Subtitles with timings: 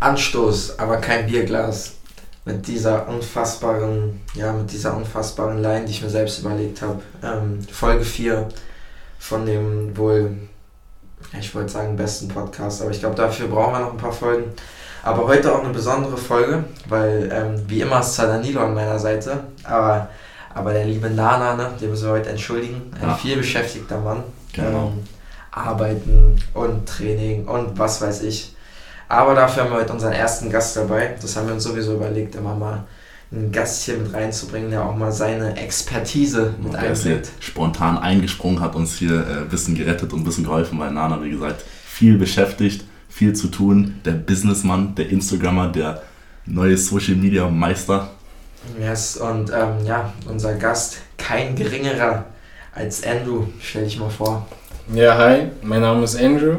[0.00, 1.92] Anstoß, aber kein Bierglas.
[2.46, 7.00] Mit dieser unfassbaren, ja, mit dieser unfassbaren Line, die ich mir selbst überlegt habe.
[7.22, 8.48] Ähm, Folge 4
[9.18, 10.36] von dem wohl,
[11.38, 14.52] ich wollte sagen, besten Podcast, aber ich glaube, dafür brauchen wir noch ein paar Folgen.
[15.02, 18.98] Aber heute auch eine besondere Folge, weil ähm, wie immer ist zwar Danilo an meiner
[18.98, 20.08] Seite, aber,
[20.52, 23.14] aber der liebe Nana, ne, den müssen wir heute entschuldigen, ein ja.
[23.14, 24.22] viel beschäftigter Mann.
[24.52, 24.88] Genau.
[24.88, 25.04] Ähm,
[25.50, 28.53] Arbeiten und Training und was weiß ich.
[29.08, 31.14] Aber dafür haben wir heute unseren ersten Gast dabei.
[31.20, 32.84] Das haben wir uns sowieso überlegt, immer mal
[33.30, 37.28] einen Gast hier mit reinzubringen, der auch mal seine Expertise mit einbringt.
[37.40, 41.22] Spontan eingesprungen hat uns hier äh, ein bisschen gerettet und ein bisschen geholfen, weil Nana,
[41.22, 44.00] wie gesagt, viel beschäftigt viel zu tun.
[44.04, 46.02] Der Businessmann, der Instagrammer, der
[46.46, 48.10] neue Social Media Meister.
[48.80, 52.24] Yes, und ähm, ja, unser Gast, kein geringerer
[52.74, 54.46] als Andrew, stell dich mal vor.
[54.92, 56.56] Ja, hi, mein Name ist Andrew.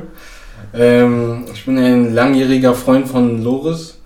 [0.73, 3.97] Ähm, ich bin ein langjähriger Freund von Loris.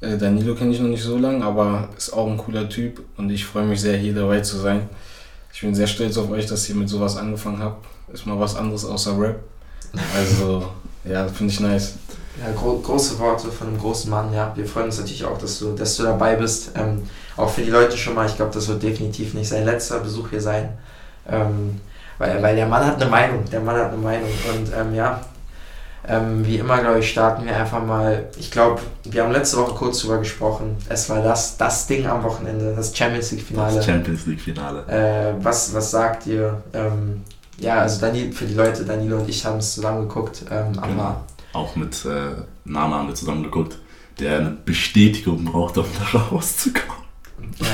[0.00, 3.30] Äh, Danilo kenne ich noch nicht so lange, aber ist auch ein cooler Typ und
[3.30, 4.88] ich freue mich sehr, hier dabei zu sein.
[5.52, 7.86] Ich bin sehr stolz auf euch, dass ihr mit sowas angefangen habt.
[8.12, 9.40] Ist mal was anderes außer Rap.
[10.14, 10.68] Also
[11.04, 11.94] ja, finde ich nice.
[12.38, 14.52] Ja, gro große Worte von einem großen Mann, ja.
[14.54, 16.72] Wir freuen uns natürlich auch, dass du, dass du dabei bist.
[16.74, 17.02] Ähm,
[17.36, 20.28] auch für die Leute schon mal, ich glaube, das wird definitiv nicht sein letzter Besuch
[20.28, 20.68] hier sein.
[21.26, 21.80] Ähm,
[22.18, 24.28] weil, weil der Mann hat eine Meinung, der Mann hat eine Meinung.
[24.52, 25.20] Und ähm, ja,
[26.08, 28.28] ähm, wie immer, glaube ich, starten wir einfach mal.
[28.38, 30.76] Ich glaube, wir haben letzte Woche kurz drüber gesprochen.
[30.88, 33.76] Es war das, das Ding am Wochenende, das Champions League-Finale.
[33.76, 34.84] Das Champions League-Finale.
[34.88, 36.62] Äh, was, was sagt ihr?
[36.72, 37.22] Ähm,
[37.58, 40.44] ja, also Daniel, für die Leute, Danilo und ich haben es zusammen geguckt.
[40.50, 41.24] Ähm, genau.
[41.52, 43.78] Auch mit äh, Nana haben wir zusammen geguckt,
[44.20, 47.04] der eine Bestätigung braucht, um da rauszukommen.
[47.58, 47.66] Ja.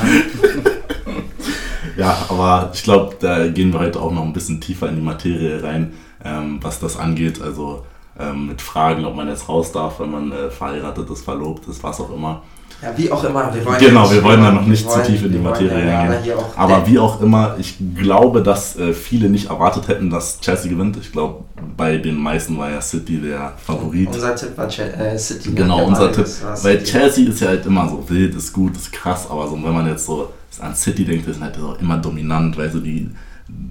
[1.96, 5.02] ja, aber ich glaube, da gehen wir heute auch noch ein bisschen tiefer in die
[5.02, 5.92] Materie rein,
[6.24, 7.42] ähm, was das angeht.
[7.42, 7.84] Also
[8.18, 11.82] ähm, mit Fragen, ob man jetzt raus darf, wenn man äh, verheiratet ist, verlobt ist,
[11.82, 12.42] was auch immer.
[12.82, 13.54] Ja, wie auch immer.
[13.54, 16.36] Wir wollen genau, wir wollen da noch nicht zu tief in die Materie ja.
[16.56, 20.96] Aber wie auch immer, ich glaube, dass äh, viele nicht erwartet hätten, dass Chelsea gewinnt.
[20.96, 21.44] Ich glaube,
[21.76, 24.08] bei den meisten war ja City der Favorit.
[24.08, 25.50] Unser Tipp war Ch äh, City.
[25.50, 25.54] Ne?
[25.54, 26.26] Genau, unser Tipp.
[26.62, 29.72] Weil Chelsea ist ja halt immer so wild, ist gut, ist krass, aber so, wenn
[29.72, 33.08] man jetzt so an City denkt, ist halt auch immer dominant, weil so die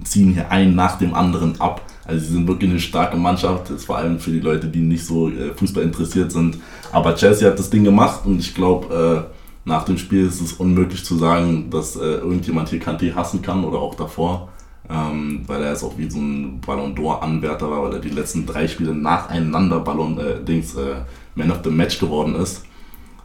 [0.04, 1.82] ziehen hier einen nach dem anderen ab.
[2.04, 5.06] Also sie sind wirklich eine starke Mannschaft, ist vor allem für die Leute, die nicht
[5.06, 6.58] so äh, Fußball interessiert sind.
[6.90, 9.32] Aber Chelsea hat das Ding gemacht und ich glaube, äh,
[9.64, 13.64] nach dem Spiel ist es unmöglich zu sagen, dass äh, irgendjemand hier Kanté hassen kann
[13.64, 14.48] oder auch davor.
[14.90, 18.44] Ähm, weil er ist auch wie so ein Ballon d'Or-Anwärter war, weil er die letzten
[18.44, 20.96] drei Spiele nacheinander Ballon äh, Dings äh,
[21.36, 22.64] Man of the Match geworden ist.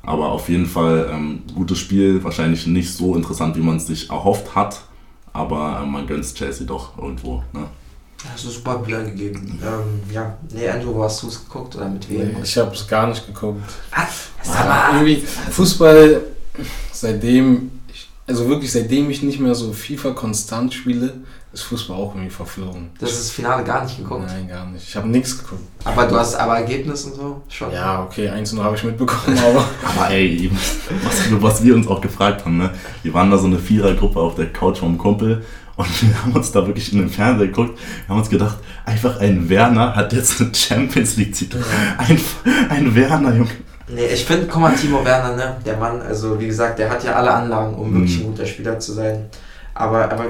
[0.03, 4.09] Aber auf jeden Fall ähm, gutes Spiel, wahrscheinlich nicht so interessant, wie man es sich
[4.09, 4.81] erhofft hat,
[5.33, 7.43] aber äh, man gönnt Chelsea doch irgendwo.
[7.53, 7.67] Ne?
[8.31, 9.59] Hast du super Bilder gegeben.
[9.63, 12.33] Ähm, ja, nee, Andrew, wo hast du es geguckt oder mit wem?
[12.33, 13.61] Nee, ich habe es gar nicht geguckt.
[13.95, 14.29] Was?
[14.55, 15.17] Ah, irgendwie
[15.51, 16.21] Fußball,
[16.91, 21.13] seitdem, ich, also wirklich seitdem ich nicht mehr so FIFA konstant spiele,
[21.53, 22.89] ist Fußball auch irgendwie verflogen.
[22.99, 24.25] Du hast das Finale gar nicht geguckt?
[24.27, 24.87] Nein, gar nicht.
[24.87, 25.61] Ich habe nichts geguckt.
[25.83, 27.41] Aber du hast aber Ergebnis und so?
[27.49, 27.71] Schon.
[27.71, 29.65] Ja, okay, eins nur habe ich mitbekommen, aber.
[29.83, 30.51] aber ey,
[31.03, 32.71] was, was wir uns auch gefragt haben, ne?
[33.03, 35.43] Wir waren da so eine Vierergruppe auf der Couch vom Kumpel
[35.77, 39.19] und wir haben uns da wirklich in den Fernseher geguckt, wir haben uns gedacht, einfach
[39.19, 41.63] ein Werner hat jetzt einen Champions League-Titel.
[41.97, 42.19] Ein,
[42.69, 43.51] ein Werner, Junge.
[43.87, 45.57] Nee, ich finde, guck mal, Timo Werner, ne?
[45.65, 47.99] Der Mann, also wie gesagt, der hat ja alle Anlagen, um mhm.
[47.99, 49.29] wirklich ein guter Spieler zu sein.
[49.75, 50.25] Aber, aber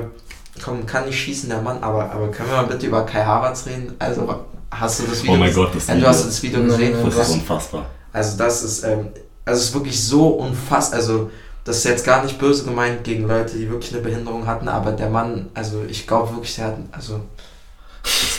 [0.64, 3.66] komm, kann nicht schießen, der Mann, aber, aber können wir mal bitte über Kai Havertz
[3.66, 3.94] reden?
[4.00, 6.02] Also, hast du das Video Oh mein Gott, das Video.
[6.02, 6.96] Du hast das Video gesehen.
[7.04, 7.86] Das ist unfassbar.
[8.14, 9.10] Also, das ist, ähm,
[9.46, 11.32] also es ist wirklich so unfassbar, also
[11.64, 14.92] das ist jetzt gar nicht böse gemeint gegen Leute, die wirklich eine Behinderung hatten, aber
[14.92, 17.22] der Mann, also ich glaube wirklich, der hat, also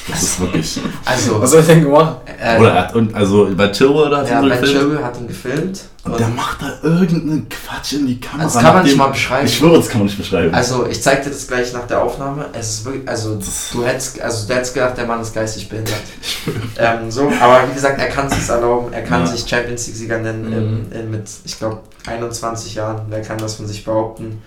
[0.08, 0.80] das ist wirklich.
[1.04, 2.16] Also, was hat er denn gemacht?
[2.40, 5.20] Äh, oder hat, und, also bei Chilwell oder hat ja, ihn so bei Chilwell hat
[5.20, 5.80] ihn gefilmt.
[6.04, 8.44] Und, und, der macht da irgendeinen Quatsch in die Kamera.
[8.44, 9.46] Das kann man nicht mal beschreiben.
[9.46, 10.54] Ich schwöre, das kann man nicht beschreiben.
[10.54, 12.46] Also ich zeig dir das gleich nach der Aufnahme.
[12.52, 13.38] Es ist wirklich, also
[13.72, 15.94] du hättest, also du hättest gedacht, der Mann ist geistig behindert.
[16.78, 18.92] ähm, so, aber wie gesagt, er kann es erlauben.
[18.92, 19.26] Er kann ja.
[19.26, 20.92] sich Champions League Sieger nennen mhm.
[20.92, 23.02] in, in, mit, ich glaube, 21 Jahren.
[23.08, 24.42] Wer kann das von sich behaupten?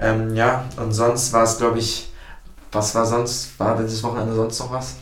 [0.00, 2.07] Ähm, ja, und sonst war es, glaube ich,
[2.72, 4.96] was war sonst, war dieses Wochenende sonst noch was?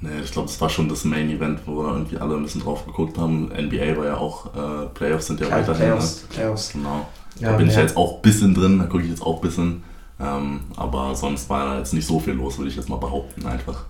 [0.00, 2.84] Nee, ich glaube, das war schon das Main Event, wo irgendwie alle ein bisschen drauf
[2.84, 3.52] geguckt haben.
[3.56, 5.86] NBA war ja auch, äh, Playoffs sind ja Klar, weiterhin.
[5.86, 6.28] Playoffs, ne?
[6.30, 6.72] Playoffs.
[6.72, 7.06] Genau.
[7.38, 7.72] Ja, da bin ja.
[7.72, 9.84] ich jetzt auch ein bisschen drin, da gucke ich jetzt auch ein bisschen.
[10.18, 13.46] Ähm, aber sonst war da jetzt nicht so viel los, würde ich jetzt mal behaupten,
[13.46, 13.84] einfach.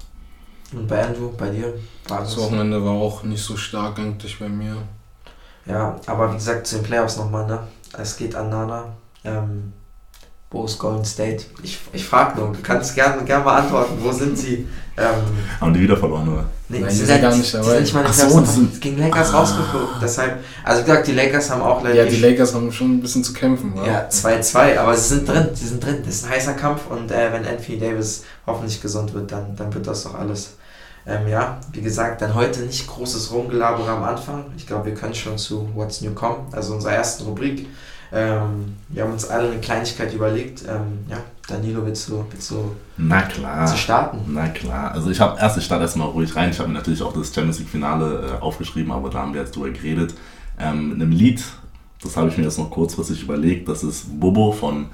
[0.73, 1.75] Und bei Andrew, bei dir?
[2.09, 4.77] War das Wochenende war auch nicht so stark eigentlich bei mir.
[5.67, 7.61] Ja, aber wie gesagt, zu den Playoffs nochmal, ne?
[7.97, 8.85] Es geht an Nana.
[9.25, 9.73] Ähm,
[10.52, 11.44] Wo ist Golden State?
[11.62, 14.69] Ich, ich frage nur, du kannst gerne gern mal antworten, wo sind sie?
[14.99, 15.06] Ähm,
[15.58, 16.44] Haben die wieder verloren, oder?
[16.69, 17.64] Nee, Nein, die, sind gar nicht dabei.
[17.64, 19.38] Die sind nicht mal Ach so, die sind gegen Lakers ah.
[19.38, 19.88] rausgeflogen.
[20.02, 22.04] Deshalb, also wie gesagt, die Lakers haben auch leider.
[22.04, 23.72] Ja, die Lakers haben schon ein bisschen zu kämpfen.
[23.72, 23.87] Oder?
[23.87, 26.02] Ja, 2-2, aber sie sind drin, sie sind drin.
[26.04, 29.72] Das ist ein heißer Kampf und äh, wenn Anthony Davis hoffentlich gesund wird, dann, dann
[29.72, 30.56] wird das doch alles.
[31.06, 34.44] Ähm, ja, wie gesagt, dann heute nicht großes Rumgelaber am Anfang.
[34.56, 37.66] Ich glaube, wir können schon zu What's New kommen, also unserer ersten Rubrik.
[38.12, 40.62] Ähm, wir haben uns alle eine Kleinigkeit überlegt.
[40.69, 41.17] Ähm, ja,
[41.49, 43.67] Danilo, willst du, willst du, Na klar.
[43.67, 44.19] Zu starten?
[44.29, 44.93] Na klar.
[44.93, 46.50] Also ich habe erst, ich starte erstmal ruhig rein.
[46.50, 49.41] Ich habe mir natürlich auch das Champions League Finale äh, aufgeschrieben, aber da haben wir
[49.41, 50.14] jetzt drüber geredet.
[50.59, 51.43] Ähm, mit einem Lied,
[52.03, 53.69] das habe ich mir jetzt noch kurzfristig überlegt.
[53.69, 54.87] Das ist Bobo von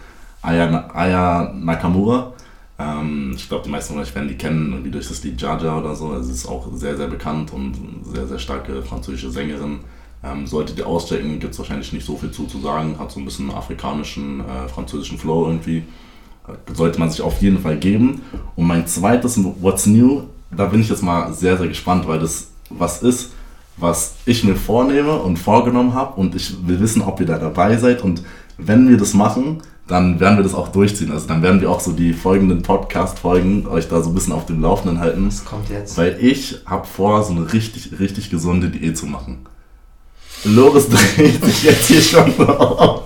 [0.43, 2.33] Aya, Aya Nakamura.
[2.79, 5.77] Ähm, ich glaube, die meisten von euch werden die kennen, irgendwie durch das Lied Jaja
[5.77, 6.15] oder so.
[6.15, 9.81] Es ist auch sehr, sehr bekannt und sehr, sehr starke französische Sängerin.
[10.25, 12.99] Ähm, solltet ihr auschecken, gibt es wahrscheinlich nicht so viel zu, zu sagen.
[12.99, 15.85] Hat so ein bisschen afrikanischen, äh, französischen Flow irgendwie.
[16.49, 18.23] Äh, sollte man sich auf jeden Fall geben.
[18.57, 22.49] Und mein zweites What's New, da bin ich jetzt mal sehr, sehr gespannt, weil das
[22.71, 23.31] was ist,
[23.77, 26.21] was ich mir vornehme und vorgenommen habe.
[26.21, 28.03] Und ich will wissen, ob ihr da dabei seid.
[28.03, 28.23] Und
[28.57, 31.11] wenn wir das machen, dann werden wir das auch durchziehen.
[31.11, 34.47] Also dann werden wir auch so die folgenden Podcast-Folgen euch da so ein bisschen auf
[34.47, 35.25] dem Laufenden halten.
[35.27, 35.97] Das kommt jetzt.
[35.97, 39.47] Weil ich habe vor, so eine richtig, richtig gesunde Diät zu machen.
[40.45, 43.03] Loris dreht sich jetzt hier schon auf.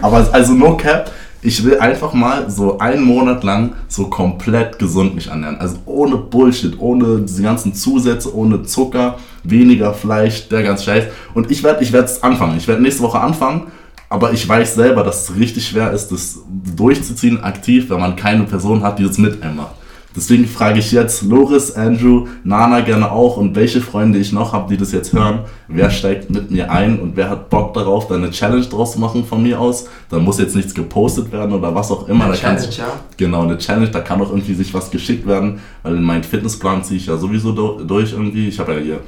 [0.00, 1.10] Aber also no cap,
[1.42, 5.58] ich will einfach mal so einen Monat lang so komplett gesund mich ernähren.
[5.58, 11.04] Also ohne Bullshit, ohne diese ganzen Zusätze, ohne Zucker, weniger Fleisch, der ganze Scheiß.
[11.34, 12.56] Und ich werde ich es anfangen.
[12.56, 13.68] Ich werde nächste Woche anfangen.
[14.08, 16.40] Aber ich weiß selber, dass es richtig schwer ist, das
[16.76, 19.74] durchzuziehen aktiv, wenn man keine Person hat, die das mit einem macht.
[20.14, 24.68] Deswegen frage ich jetzt Loris, Andrew, Nana gerne auch und welche Freunde ich noch habe,
[24.68, 25.40] die das jetzt hören.
[25.68, 29.00] Wer steigt mit mir ein und wer hat Bock darauf, da eine Challenge draus zu
[29.00, 29.88] machen von mir aus?
[30.10, 32.24] Da muss jetzt nichts gepostet werden oder was auch immer.
[32.24, 33.00] Eine da Challenge, ja.
[33.16, 36.84] Genau, eine Challenge, da kann auch irgendwie sich was geschickt werden, weil in meinen Fitnessplan
[36.84, 38.48] ziehe ich ja sowieso durch irgendwie.
[38.48, 39.00] Ich habe ja hier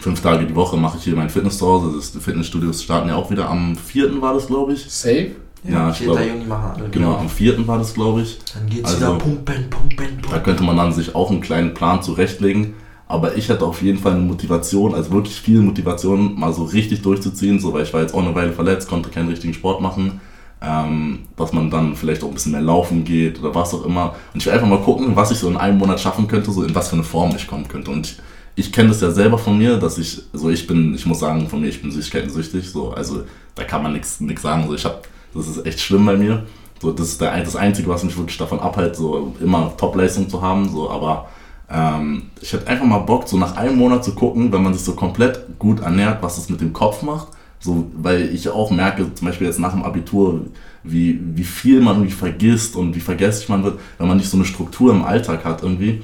[0.00, 1.96] fünf Tage die Woche mache ich hier mein Fitness zu Hause.
[1.96, 4.20] Das Fitnessstudios starten ja auch wieder am 4.
[4.20, 4.84] war das, glaube ich.
[4.90, 5.32] Safe?
[5.64, 6.24] Ja, ich glaube.
[6.24, 6.88] Juni machen alle.
[6.90, 7.66] Genau, am 4.
[7.66, 8.38] war das, glaube ich.
[8.54, 10.30] Dann geht's also, wieder pumpen, pumpen, pumpen.
[10.30, 12.74] Da könnte man dann sich auch einen kleinen Plan zurechtlegen.
[13.06, 17.02] Aber ich hatte auf jeden Fall eine Motivation, also wirklich viel Motivation, mal so richtig
[17.02, 20.20] durchzuziehen, so, weil ich war jetzt auch eine Weile verletzt, konnte keinen richtigen Sport machen.
[20.64, 24.14] Ähm, dass man dann vielleicht auch ein bisschen mehr laufen geht oder was auch immer.
[24.32, 26.62] Und ich will einfach mal gucken, was ich so in einem Monat schaffen könnte, so
[26.62, 27.90] in was für eine Form ich kommen könnte.
[27.90, 28.18] Und ich,
[28.54, 31.48] ich kenne das ja selber von mir, dass ich, so ich bin, ich muss sagen,
[31.48, 33.24] von mir, ich bin süßigkeiten-süchtig, so, also
[33.56, 34.66] da kann man nichts sagen.
[34.68, 35.02] So, ich habe
[35.34, 36.44] das ist echt schlimm bei mir.
[36.80, 40.42] So, das ist der, das Einzige, was mich wirklich davon abhält, so immer Top-Leistung zu
[40.42, 40.68] haben.
[40.68, 41.28] So, aber
[41.70, 44.82] ähm, ich hätte einfach mal Bock, so nach einem Monat zu gucken, wenn man sich
[44.82, 47.28] so komplett gut ernährt, was es mit dem Kopf macht.
[47.60, 50.46] So, weil ich auch merke, zum Beispiel jetzt nach dem Abitur,
[50.82, 54.36] wie, wie viel man irgendwie vergisst und wie vergesslich man wird, wenn man nicht so
[54.36, 56.02] eine Struktur im Alltag hat irgendwie.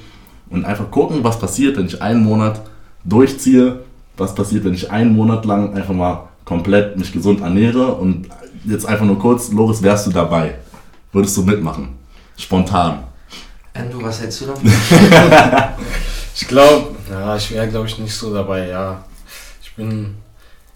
[0.50, 2.62] Und einfach gucken, was passiert, wenn ich einen Monat
[3.04, 3.80] durchziehe,
[4.16, 8.28] was passiert, wenn ich einen Monat lang einfach mal komplett mich gesund ernähre und
[8.68, 10.56] jetzt einfach nur kurz, Loris, wärst du dabei?
[11.12, 11.96] Würdest du mitmachen?
[12.36, 13.04] Spontan.
[13.74, 14.70] Andrew, was hältst du davon?
[16.34, 19.04] ich glaube, ja, ich wäre glaube ich nicht so dabei, ja.
[19.62, 20.16] Ich bin,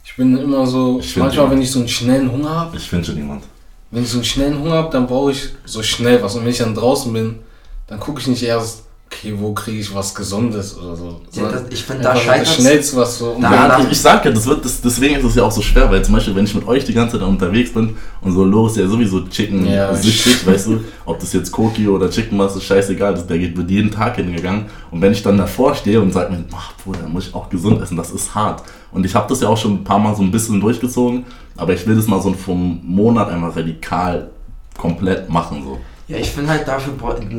[0.05, 2.77] ich bin immer so, ich manchmal wenn ich so einen schnellen Hunger habe.
[2.77, 3.45] Ich finde schon jemand.
[3.91, 6.35] Wenn ich so einen schnellen Hunger habe, dann brauche ich so schnell was.
[6.35, 7.41] Und wenn ich dann draußen bin,
[7.87, 11.21] dann gucke ich nicht erst okay, wo kriege ich was Gesundes oder so.
[11.33, 13.37] Ja, das, ich finde, da scheitert das schnellste was so.
[13.41, 15.91] Ja, ich, ich sag ja, das wird, das, deswegen ist es ja auch so schwer,
[15.91, 18.77] weil zum Beispiel, wenn ich mit euch die ganze Zeit unterwegs bin und so los
[18.77, 22.65] ja sowieso Chicken ja, süchtig, weißt du, ob das jetzt Koki oder Chicken was ist
[22.65, 26.13] scheißegal, das, der geht wird jeden Tag hingegangen und wenn ich dann davor stehe und
[26.13, 28.63] sage mir, ach, Bruder, muss ich auch gesund essen, das ist hart.
[28.91, 31.25] Und ich habe das ja auch schon ein paar Mal so ein bisschen durchgezogen,
[31.57, 34.31] aber ich will das mal so vom Monat einmal radikal
[34.77, 35.79] komplett machen so.
[36.13, 36.93] Ja, ich finde halt dafür,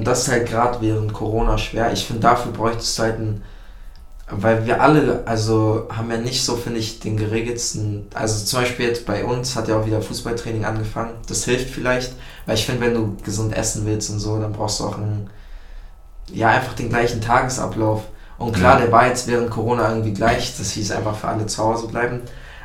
[0.03, 3.44] das ist halt gerade während Corona schwer, ich finde dafür bräuchtest du halt ein,
[4.32, 8.88] weil wir alle, also haben ja nicht so, finde ich, den geregelsten, also zum Beispiel
[8.88, 12.13] jetzt bei uns hat ja auch wieder Fußballtraining angefangen, das hilft vielleicht,
[12.48, 15.30] weil ich finde, wenn du gesund essen willst und so, dann brauchst du auch einen,
[16.32, 18.06] ja, einfach den gleichen Tagesablauf.
[18.39, 21.63] Und klar, der war jetzt während Corona irgendwie gleich, das hieß einfach für alle zu
[21.63, 22.22] Hause bleiben.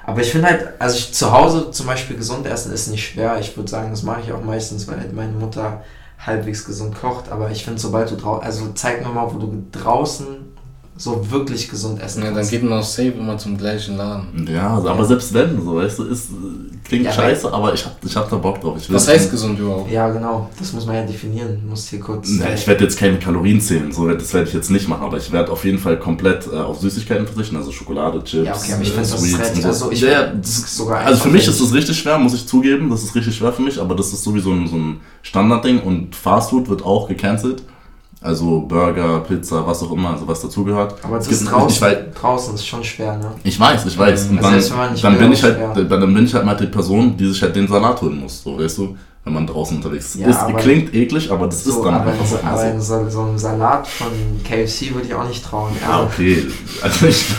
[0.06, 3.38] Aber ich finde halt, also ich zu Hause zum Beispiel gesund essen ist nicht schwer.
[3.40, 5.82] Ich würde sagen, das mache ich auch meistens, weil halt meine Mutter
[6.18, 7.30] halbwegs gesund kocht.
[7.30, 10.47] Aber ich finde, sobald du draußen, also zeig mir mal, wo du draußen
[10.98, 12.52] so wirklich gesund essen ja, kannst.
[12.52, 14.48] Ja, dann geht man auch safe immer zum gleichen Laden.
[14.52, 14.92] Ja, also, ja.
[14.92, 16.30] aber selbst wenn, so weißt du, ist,
[16.84, 18.76] klingt ja, scheiße, aber ich hab, ich hab da Bock drauf.
[18.78, 19.90] Ich Was heißt gesund überhaupt?
[19.90, 20.50] Ja, genau.
[20.58, 21.60] Das muss man ja definieren.
[21.62, 22.28] Du musst hier kurz.
[22.38, 25.16] Ja, ich werde jetzt keine Kalorien zählen, so, das werde ich jetzt nicht machen, aber
[25.16, 28.72] ich werde auf jeden Fall komplett äh, auf Süßigkeiten verzichten, also Schokolade, Chips, ja, okay,
[28.72, 31.46] aber ich äh, finde das recht, also ich ja, das ist sogar Also für mich
[31.46, 32.90] ist das richtig schwer, muss ich zugeben.
[32.90, 36.16] Das ist richtig schwer für mich, aber das ist sowieso ein, so ein Standardding und
[36.16, 37.62] Fastfood wird auch gecancelt.
[38.20, 40.96] Also Burger, Pizza, was auch immer, also was dazugehört.
[41.02, 43.30] Aber das ist draußen, weil, draußen ist schon schwer, ne?
[43.44, 44.30] Ich weiß, ich weiß.
[44.30, 47.28] Und also dann, dann bin ich halt, dann bin ich halt mal die Person, die
[47.28, 48.96] sich halt den Salat holen muss, so, weißt du?
[49.28, 50.20] Wenn man draußen unterwegs ist.
[50.22, 52.38] Ja, ist klingt eklig, aber das so, ist dann aber einfach so.
[52.42, 54.08] Aber so, so ein Salat von
[54.42, 55.72] KFC würde ich auch nicht trauen.
[55.80, 56.46] Ja, also okay.
[56.80, 57.34] Also ich,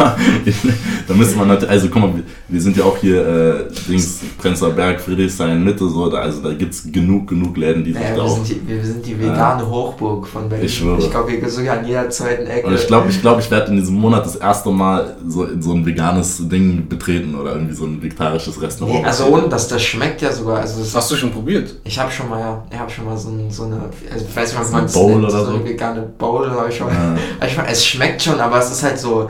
[0.45, 0.55] ich,
[1.07, 4.19] da müsste man natürlich, also guck mal, wir, wir sind ja auch hier äh, Dings,
[4.37, 8.07] Prenzlauer Berg, Friedrichshain, Mitte, so, da, also da gibt es genug, genug Läden, die naja,
[8.07, 8.35] sich da wir auch...
[8.35, 10.65] Sind die, wir sind die vegane äh, Hochburg von Berlin.
[10.65, 10.99] Ich schwöre.
[10.99, 12.67] Ich glaube, wir gehen sogar an jeder zweiten Ecke.
[12.67, 15.61] Und ich glaube, ich, glaub, ich werde in diesem Monat das erste Mal so, in
[15.61, 18.99] so ein veganes Ding betreten oder irgendwie so ein vegetarisches Restaurant.
[18.99, 20.59] Nee, also ohne, das, das schmeckt ja sogar.
[20.59, 21.75] Also Hast du schon probiert?
[21.83, 23.81] Ich habe schon mal, ja ich habe schon mal so, so eine,
[24.11, 26.69] also ich weiß nicht, was man es nennt, oder so, so eine vegane Bowl habe
[26.69, 26.87] ich schon.
[26.87, 27.15] Ja.
[27.45, 29.29] Ich es schmeckt schon, aber es ist halt so,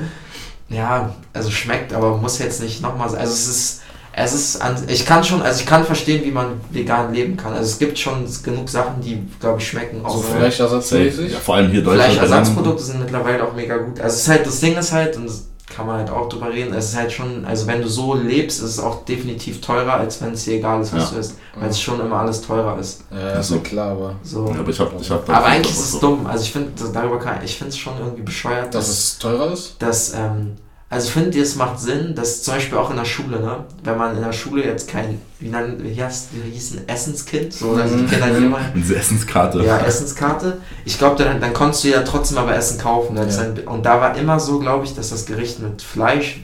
[0.70, 5.06] ja, also schmeckt, aber muss jetzt nicht nochmal, also es ist, es ist, an, ich
[5.06, 7.54] kann schon, also ich kann verstehen, wie man vegan leben kann.
[7.54, 10.04] Also es gibt schon genug Sachen, die, glaube ich, schmecken.
[10.04, 11.32] Auch so Fleischersatzmäßig?
[11.32, 12.14] Ja, vor allem hier Deutschland.
[12.14, 14.00] Fleischersatzprodukte sind mittlerweile auch mega gut.
[14.02, 15.30] Also es ist halt, das Ding ist halt, und
[15.70, 16.74] kann man halt auch drüber reden.
[16.74, 20.22] Es ist halt schon, also wenn du so lebst, ist es auch definitiv teurer, als
[20.22, 21.16] wenn es dir egal ist, was ja.
[21.16, 21.38] du isst.
[21.56, 23.04] Weil es schon immer alles teurer ist.
[23.12, 24.16] Ja, das ist so klar, aber.
[24.24, 24.48] So.
[24.48, 26.00] Ja, aber ich hab, ich hab aber eigentlich ist es so.
[26.00, 26.26] dumm.
[26.26, 28.74] Also ich finde, darüber kann ich finde es schon irgendwie bescheuert.
[28.74, 29.76] Dass, dass es teurer ist?
[29.80, 30.56] Dass, ähm,
[30.92, 33.96] also ich finde, es macht Sinn, dass zum Beispiel auch in der Schule, ne, wenn
[33.96, 37.74] man in der Schule jetzt kein, wie, nan, wie, heißt, wie hieß ein Essenskind, so,
[37.74, 38.60] also die Kinder immer.
[38.76, 39.64] Diese Essenskarte.
[39.64, 40.58] Ja, Essenskarte.
[40.86, 43.16] Ich glaube, dann, dann konntest du ja trotzdem aber Essen kaufen.
[43.16, 43.26] Ja.
[43.26, 46.42] Dann, und da war immer so, glaube ich, dass das Gericht mit Fleisch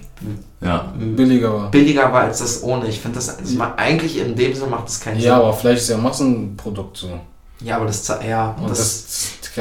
[0.61, 0.93] ja.
[0.95, 1.71] billiger war.
[1.71, 2.87] Billiger war als das ohne.
[2.87, 5.29] Ich finde das, das macht, eigentlich in dem Sinne macht das keinen ja, Sinn.
[5.29, 7.19] Ja, aber Fleisch ist ja Massenprodukt so.
[7.61, 8.55] Ja, aber das, ja.
[8.61, 9.51] Und das, das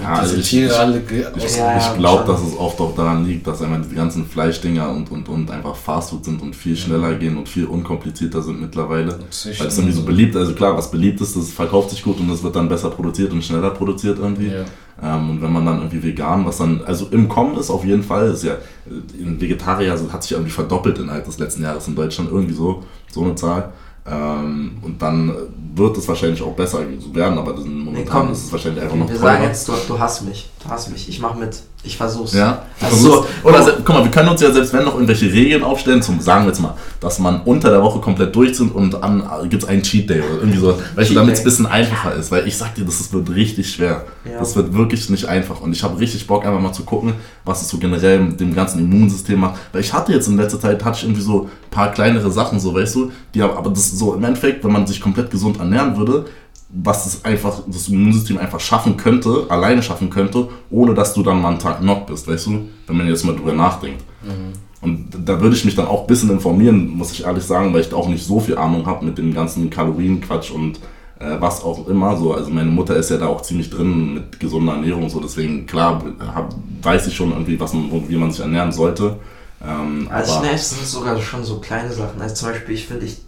[0.00, 3.62] ja, also ich, ich, ich, ja, ich glaube, dass es oft auch daran liegt, dass
[3.62, 7.48] einfach die ganzen Fleischdinger und, und, und einfach Fastfood sind und viel schneller gehen und
[7.48, 9.18] viel unkomplizierter sind mittlerweile.
[9.18, 12.30] Weil es irgendwie so beliebt, also klar, was beliebt ist, das verkauft sich gut und
[12.30, 14.52] es wird dann besser produziert und schneller produziert irgendwie.
[14.52, 14.64] Ja.
[15.02, 18.04] Ähm, und wenn man dann irgendwie vegan, was dann, also im Kommen ist auf jeden
[18.04, 22.30] Fall, ist ja, ein Vegetarier hat sich irgendwie verdoppelt innerhalb des letzten Jahres in Deutschland,
[22.30, 23.72] irgendwie so, so eine Zahl.
[24.04, 25.32] Ähm, und dann
[25.74, 26.80] wird es wahrscheinlich auch besser
[27.12, 29.32] werden, aber momentan nee, komm, ist es wahrscheinlich einfach noch Wir teurer.
[29.32, 30.50] sagen jetzt, du, du hast mich.
[30.62, 31.08] Du hast mich.
[31.08, 31.62] Ich mach mit.
[31.84, 32.32] Ich versuch's.
[32.32, 32.62] Ja?
[32.80, 36.00] Also so, oder guck mal, wir können uns ja selbst wenn noch irgendwelche Regeln aufstellen,
[36.00, 39.24] zum sagen wir jetzt mal, dass man unter der Woche komplett durch sind und dann
[39.48, 42.14] gibt es einen Cheat Day oder irgendwie so, weißt du, damit es ein bisschen einfacher
[42.14, 44.04] ist, weil ich sag dir, das, das wird richtig schwer.
[44.24, 44.38] Ja.
[44.38, 47.62] Das wird wirklich nicht einfach und ich habe richtig Bock einfach mal zu gucken, was
[47.62, 50.84] es so generell mit dem ganzen Immunsystem macht, weil ich hatte jetzt in letzter Zeit
[50.84, 54.14] hatte ich irgendwie so ein paar kleinere Sachen so, weißt du, die aber das so
[54.14, 56.26] im Endeffekt, wenn man sich komplett gesund ernähren würde,
[56.72, 61.40] was es einfach, das Immunsystem einfach schaffen könnte, alleine schaffen könnte, ohne dass du dann
[61.40, 62.68] mal einen Tag knock bist, weißt du?
[62.86, 64.02] Wenn man jetzt mal drüber nachdenkt.
[64.22, 64.52] Mhm.
[64.80, 67.82] Und da würde ich mich dann auch ein bisschen informieren, muss ich ehrlich sagen, weil
[67.82, 70.80] ich da auch nicht so viel Ahnung habe mit dem ganzen Kalorienquatsch und
[71.20, 72.16] äh, was auch immer.
[72.16, 75.66] So, also meine Mutter ist ja da auch ziemlich drin mit gesunder Ernährung, so deswegen
[75.66, 76.02] klar
[76.34, 79.18] hab, weiß ich schon irgendwie, was man, wie man sich ernähren sollte.
[79.64, 82.20] Ähm, also ich es sind sogar schon so kleine Sachen.
[82.20, 83.18] Also zum Beispiel, ich finde ich,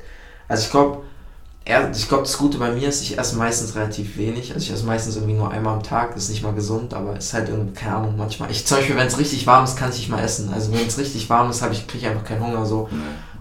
[0.49, 1.03] also ich glaube,
[1.67, 4.53] ich glaube, das Gute bei mir ist, ich esse meistens relativ wenig.
[4.53, 6.15] Also ich esse meistens irgendwie nur einmal am Tag.
[6.15, 8.51] Das ist nicht mal gesund, aber ist halt irgendwie, keine Ahnung, manchmal.
[8.51, 10.53] Ich zum Beispiel, wenn es richtig warm ist, kann ich nicht mal essen.
[10.53, 12.89] Also wenn es richtig warm ist, ich, kriege ich einfach keinen Hunger so.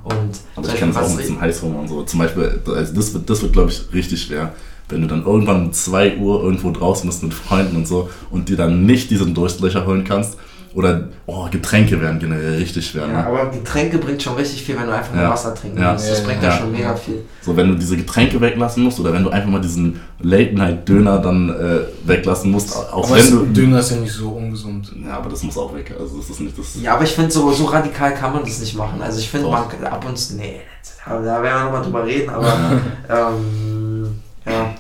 [0.05, 2.03] Und aber ich kenne es auch mit dem Heißhunger und so.
[2.03, 4.53] Zum Beispiel, also das wird, das wird glaube ich, richtig schwer.
[4.87, 8.47] Wenn du dann irgendwann um 2 Uhr irgendwo draußen bist mit Freunden und so und
[8.47, 10.37] dir dann nicht diesen Durstlöcher holen kannst
[10.73, 13.03] oder oh, Getränke werden generell richtig schwer.
[13.03, 13.27] Ja, ne?
[13.27, 15.29] aber Getränke bringt schon richtig viel, wenn du einfach nur ja.
[15.29, 15.91] Wasser trinken ja.
[15.91, 16.09] willst.
[16.09, 17.23] Das bringt ja, schon mega viel.
[17.41, 21.49] So, wenn du diese Getränke weglassen musst oder wenn du einfach mal diesen Late-Night-Döner dann
[21.49, 22.75] äh, weglassen musst.
[22.75, 24.91] Auch aber wenn du, Döner ist ja nicht so ungesund.
[25.05, 25.93] Ja, aber das muss auch weg.
[25.99, 26.81] Also das ist nicht das.
[26.81, 29.01] Ja, aber ich finde, so, so radikal kann man das nicht machen.
[29.01, 30.35] Also ich finde, man ab und zu.
[30.35, 30.61] Nee,
[31.05, 32.81] da werden wir nochmal drüber reden, aber.
[33.09, 34.73] ähm, ja.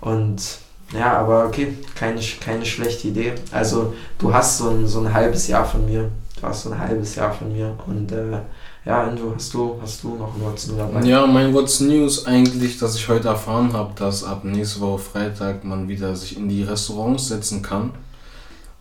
[0.00, 0.63] Und
[0.98, 3.32] ja, aber okay, keine, keine schlechte Idee.
[3.50, 6.10] Also du hast so ein, so ein halbes Jahr von mir.
[6.40, 7.76] Du hast so ein halbes Jahr von mir.
[7.86, 8.38] Und äh,
[8.84, 11.02] ja, Andrew, hast du, hast du noch What's New dabei?
[11.04, 14.98] Ja, mein What's New ist eigentlich, dass ich heute erfahren habe, dass ab nächste Woche
[14.98, 17.92] Freitag man wieder sich in die Restaurants setzen kann.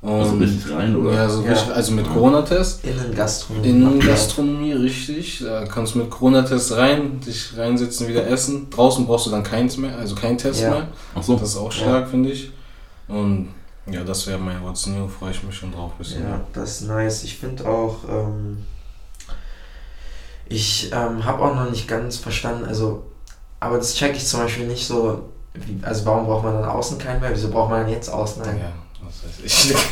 [0.04, 1.14] Also richtig rein, oder?
[1.14, 1.52] Ja, so ja.
[1.52, 2.86] Richtig, also mit Corona-Test.
[2.86, 3.70] Innengastronomie.
[3.70, 5.40] Innengastronomie, richtig.
[5.40, 8.70] Da kannst du mit Corona-Test rein, dich reinsetzen, wieder essen.
[8.70, 10.72] Draußen brauchst du dann keins mehr, also keinen Test ja.
[10.72, 10.88] mehr.
[11.16, 11.36] Ach so.
[11.36, 12.06] Das ist auch stark, ja.
[12.06, 12.52] finde ich.
[13.08, 13.50] Und
[13.90, 15.94] ja, das wäre mein What's New, freue ich mich schon drauf.
[15.98, 16.24] Bisschen.
[16.24, 17.24] Ja, das ist nice.
[17.24, 18.58] Ich finde auch, ähm,
[20.50, 23.04] Ich ähm, habe auch noch nicht ganz verstanden, also,
[23.62, 26.98] aber das checke ich zum Beispiel nicht so, wie, also warum braucht man dann außen
[26.98, 27.32] keinen mehr?
[27.32, 28.60] Wieso braucht man dann jetzt außen einen?
[28.60, 28.72] Ja,
[29.22, 29.92] was weiß ich.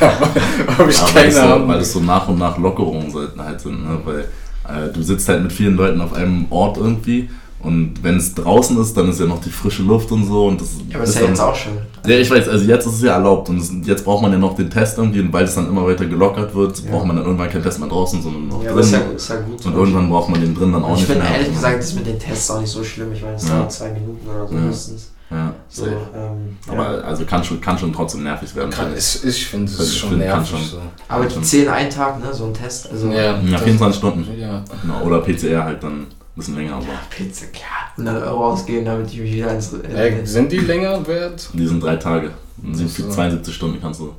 [0.78, 1.68] habe ich Ja, weil, keine es so, Ahnung.
[1.68, 3.98] weil es so nach und nach Lockerungen halt sind, ne?
[4.04, 4.20] weil
[4.68, 8.76] äh, du sitzt halt mit vielen Leuten auf einem Ort irgendwie und wenn es draußen
[8.80, 11.14] ist, dann ist ja noch die frische Luft und so und das Ja, aber ist
[11.14, 11.72] ja dann, jetzt auch schon.
[12.04, 14.38] Ja, ich weiß, also jetzt ist es ja erlaubt und es, jetzt braucht man ja
[14.38, 16.90] noch den Test irgendwie und weil es dann immer weiter gelockert wird, Ja.
[16.90, 19.14] braucht man dann irgendwann keinen Test mehr draußen, sondern noch Ja, aber ist ja, drin.
[19.14, 19.64] ist ja gut.
[19.64, 21.34] und irgendwann braucht man den drin dann auch Und ich nicht finde mehr.
[21.34, 23.12] ehrlich gesagt, das mit den Tests auch nicht so schlimm.
[23.12, 23.58] Ich meine, es Ja.
[23.58, 24.60] dauert zwei Minuten oder so Ja.
[24.60, 25.10] mindestens.
[25.32, 27.00] Ja, So, ähm, Aber ja.
[27.00, 28.70] also kann schon, kann schon trotzdem nervig werden.
[28.70, 28.98] Kann, ich.
[28.98, 30.64] ist, ich finde, es Also ist schon kann nervig schon.
[30.64, 30.78] so.
[31.08, 32.32] aber die zählen einen Tag, ne?
[32.32, 32.90] So ein Test.
[32.90, 34.38] Also, Ja, Ja, 24 Stunden.
[34.38, 34.62] Ja.
[34.82, 37.66] Genau, oder PCR halt dann ein bisschen länger, aber Pizza, klar.
[37.96, 39.72] 100 Euro ausgeben, damit ich mich wieder ins.
[39.72, 41.48] Äh, sind die länger wert?
[41.52, 42.30] die sind drei Tage.
[42.62, 43.08] Und sind so.
[43.08, 44.14] 72 Stunden kannst du.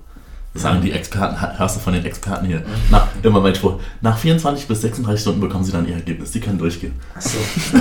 [0.53, 2.62] Das sagen die Experten, hörst du von den Experten hier.
[2.91, 6.29] Nach, immer mein Spruch, nach 24 bis 36 Stunden bekommen sie dann ihr Ergebnis.
[6.32, 6.93] Die können durchgehen.
[7.15, 7.39] Achso.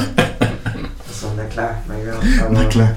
[1.06, 2.16] Achso, na klar, mein Gott.
[2.40, 2.88] Aber,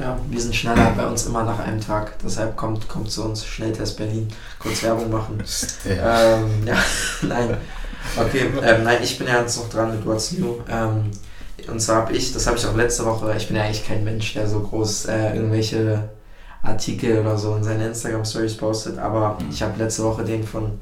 [0.00, 2.18] Ja, wir sind schneller bei uns immer nach einem Tag.
[2.22, 4.28] Deshalb kommt, kommt zu uns Schnelltest Berlin.
[4.58, 5.42] Kurz Werbung machen.
[5.84, 6.34] Ja.
[6.36, 6.76] Ähm, ja,
[7.22, 7.56] nein.
[8.16, 10.56] Okay, ähm, nein, ich bin ja jetzt noch dran mit What's New.
[10.68, 11.10] Ähm,
[11.68, 14.04] und zwar habe ich, das habe ich auch letzte Woche, ich bin ja eigentlich kein
[14.04, 16.08] Mensch, der so groß äh, irgendwelche
[16.62, 19.48] Artikel oder so in seine Instagram-Stories postet, aber Mhm.
[19.50, 20.78] ich habe letzte Woche den von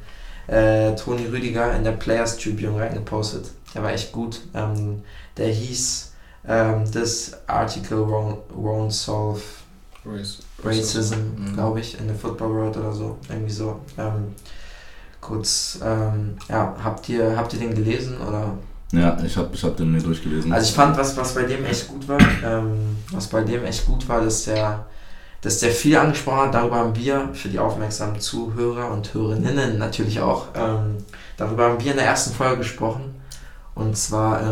[0.46, 3.46] äh, Toni Rüdiger in der Players Tribune reingepostet.
[3.74, 4.40] Der war echt gut.
[4.54, 5.02] Ähm,
[5.36, 6.12] der hieß
[6.46, 9.40] ähm, This article won't, won't solve
[10.04, 11.54] Race- Racism, Mhm.
[11.54, 13.16] glaube ich, in the Football World oder so.
[13.28, 13.80] Irgendwie so.
[13.98, 14.34] Ähm,
[15.20, 18.50] kurz, ähm, ja, habt ihr, habt ihr den gelesen oder?
[18.92, 20.52] Ja, ich habe ich hab den mir durchgelesen.
[20.52, 23.86] Also ich fand, was, was bei dem echt gut war, ähm, was bei dem echt
[23.86, 24.84] gut war, dass der,
[25.40, 30.20] dass der viel angesprochen hat, darüber haben wir, für die aufmerksamen Zuhörer und Hörerinnen natürlich
[30.20, 30.98] auch, ähm,
[31.36, 33.14] darüber haben wir in der ersten Folge gesprochen.
[33.74, 34.42] Und zwar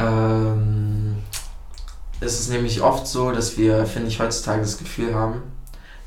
[0.00, 1.18] ähm,
[2.20, 5.42] ist es nämlich oft so, dass wir, finde ich, heutzutage das Gefühl haben,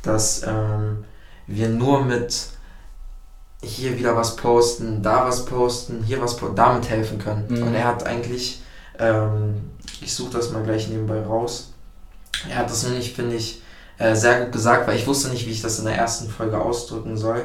[0.01, 1.05] dass ähm,
[1.47, 2.47] wir nur mit
[3.61, 7.45] hier wieder was posten, da was posten, hier was po damit helfen können.
[7.47, 7.67] Mhm.
[7.67, 8.61] Und er hat eigentlich,
[8.99, 9.71] ähm,
[10.01, 11.73] ich suche das mal gleich nebenbei raus,
[12.49, 13.61] er hat das nämlich, finde ich,
[13.97, 16.59] äh, sehr gut gesagt, weil ich wusste nicht, wie ich das in der ersten Folge
[16.59, 17.41] ausdrücken soll.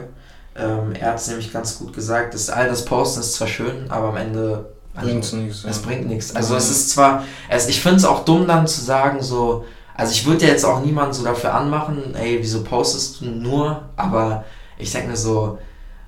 [0.57, 3.90] Ähm, er hat es nämlich ganz gut gesagt, dass all das Posten ist zwar schön,
[3.90, 5.64] aber am Ende also, Bringt's nichts.
[5.64, 5.83] es ja.
[5.87, 6.35] bringt nichts.
[6.37, 6.59] Also Ja.
[6.59, 10.25] es ist zwar, es, ich finde es auch dumm dann zu sagen so, also ich
[10.26, 14.45] würde ja jetzt auch niemanden so dafür anmachen, ey, wieso postest du nur, aber
[14.78, 15.58] ich denke mir so,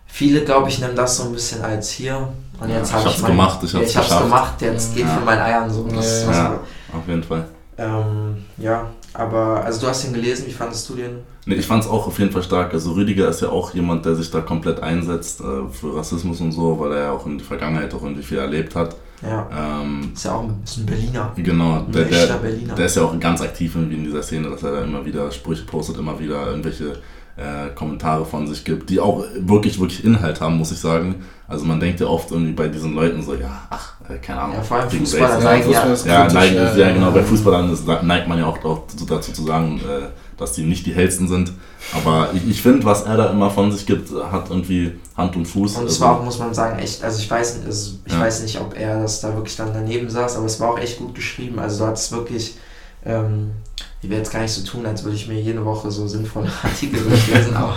[0.07, 2.29] viele glaube ich nehmen das so ein bisschen als hier
[2.61, 4.24] und Ja, jetzt ich habe ich, hab's mein- gemacht, ich ja, hab's ich hab's geschafft.
[4.24, 5.14] gemacht, jetzt geht Ja.
[5.14, 5.85] von meinen Eiern so.
[5.85, 6.61] Das, Ja, was- ja.
[6.92, 7.46] Auf jeden Fall.
[7.81, 11.21] Ähm, ja, aber also du hast ihn gelesen, wie fandest du den?
[11.47, 12.75] Nee, ich fand es auch auf jeden Fall stark.
[12.75, 16.53] Also Rüdiger ist ja auch jemand, der sich da komplett einsetzt äh, für Rassismus und
[16.53, 18.97] so, weil er ja auch in der Vergangenheit auch irgendwie viel erlebt hat.
[19.23, 19.49] Ja,
[19.83, 21.33] Ähm, ist ja auch ein, ein Berliner.
[21.37, 22.75] genau, der, der, Berliner.
[22.75, 25.31] der ist ja auch ganz aktiv irgendwie in dieser Szene, dass er da immer wieder
[25.31, 26.97] Sprüche postet, immer wieder irgendwelche
[27.40, 31.24] äh, Kommentare von sich gibt, die auch wirklich, wirklich Inhalt haben, muss ich sagen.
[31.48, 34.57] Also man denkt ja oft irgendwie bei diesen Leuten so, ja, ach, äh, keine Ahnung.
[34.57, 35.16] Ja, vor allem Racism.
[35.18, 35.81] neigen ja.
[35.81, 37.11] Fußball ist Ja, kritisch, neigen, ja, ja, genau.
[37.11, 40.92] Bei Fußballern ist, neigt man ja auch dazu, zu sagen, äh, dass die nicht die
[40.92, 41.53] hellsten sind.
[41.94, 45.46] Aber ich, ich finde, was er da immer von sich gibt, hat irgendwie Hand und
[45.46, 45.76] Fuß.
[45.76, 48.12] Und es Also, war auch, muss man sagen, echt, also ich weiß, nicht, also ich
[48.12, 48.20] Ja.
[48.20, 50.98] weiß nicht, ob er das da wirklich dann daneben saß, aber es war auch echt
[50.98, 51.59] gut geschrieben.
[51.59, 52.57] Also du hattest wirklich,
[53.05, 53.50] ähm,
[54.02, 56.50] ich will jetzt gar nicht so tun, als würde ich mir jede Woche so sinnvolle
[56.62, 57.76] Artikel durchlesen, aber,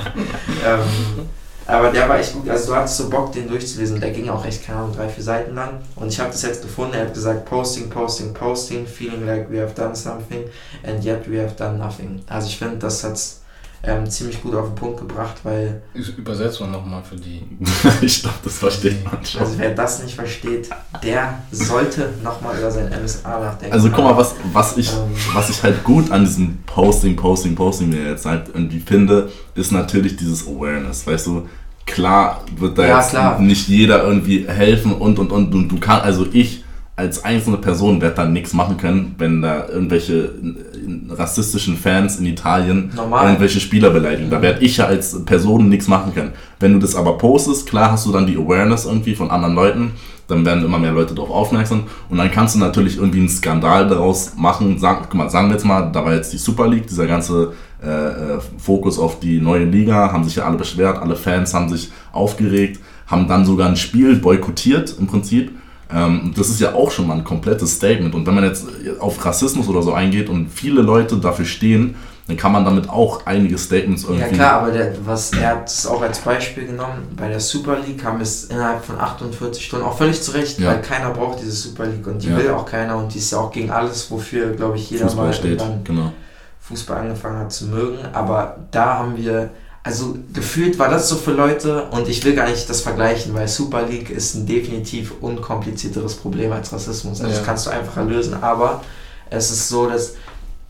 [0.65, 1.27] ähm,
[1.65, 2.49] aber der war echt gut.
[2.49, 3.99] Also du hattest so Bock, den durchzulesen.
[3.99, 5.79] Der ging auch echt, keine Ahnung, drei, vier Seiten lang.
[5.95, 9.61] Und ich habe das jetzt gefunden, er hat gesagt, Posting, Posting, Posting, feeling like we
[9.61, 10.43] have done something
[10.83, 12.21] and yet we have done nothing.
[12.27, 13.42] Also ich finde, das hat's
[13.85, 17.41] ähm, ziemlich gut auf den Punkt gebracht, weil Ich übersetze mal nochmal für die.
[18.01, 19.41] ich glaube, das versteht man schon.
[19.41, 20.69] Also wer das nicht versteht,
[21.03, 23.73] der sollte nochmal über sein MSA nachdenken.
[23.73, 25.11] Also guck mal, was, was, ich, Ähm.
[25.33, 29.73] was ich halt gut an diesem Posting, Posting, Posting mir jetzt halt irgendwie finde, ist
[29.73, 31.49] natürlich dieses Awareness, weißt du?
[31.85, 33.39] Klar wird da Ja, jetzt klar.
[33.39, 36.62] nicht jeder irgendwie helfen und und und und du kannst, also ich
[36.95, 42.27] als einzelne Person werde da nichts machen können, wenn da irgendwelche äh, rassistischen Fans in
[42.27, 43.25] Italien Normal.
[43.25, 44.29] irgendwelche Spieler beleidigen.
[44.29, 46.33] Da werde ich ja als Person nichts machen können.
[46.59, 49.91] Wenn du das aber postest, klar hast du dann die Awareness irgendwie von anderen Leuten,
[50.27, 53.87] dann werden immer mehr Leute darauf aufmerksam und dann kannst du natürlich irgendwie einen Skandal
[53.87, 54.77] daraus machen.
[54.77, 57.53] Sag, guck mal, sagen wir jetzt mal, da war jetzt die Super League, dieser ganze
[57.83, 61.69] äh, äh, Fokus auf die neue Liga, haben sich ja alle beschwert, alle Fans haben
[61.69, 65.51] sich aufgeregt, haben dann sogar ein Spiel boykottiert im Prinzip.
[65.93, 68.15] Ähm, das ist ja auch schon mal ein komplettes Statement.
[68.15, 68.65] Und wenn man jetzt
[68.99, 71.95] auf Rassismus oder so eingeht und viele Leute dafür stehen,
[72.27, 74.21] dann kann man damit auch einige Statements irgendwie.
[74.21, 77.77] Ja klar, aber der, was er hat es auch als Beispiel genommen, bei der Super
[77.85, 80.69] League haben wir es innerhalb von 48 Stunden auch völlig zurecht, ja.
[80.69, 82.37] weil keiner braucht diese Super League und die ja.
[82.37, 85.25] will auch keiner und die ist ja auch gegen alles, wofür, glaube ich, jeder Fußball
[85.27, 85.61] mal steht.
[85.83, 86.13] Genau.
[86.61, 87.97] Fußball angefangen hat zu mögen.
[88.13, 89.49] Aber da haben wir
[89.83, 93.49] also gefühlt war das so für Leute und ich will gar nicht das vergleichen, weil
[93.49, 97.19] Super League ist ein definitiv unkomplizierteres Problem als Rassismus.
[97.19, 97.37] Also ja.
[97.37, 98.81] das kannst du einfacher lösen, aber
[99.29, 100.15] es ist so, dass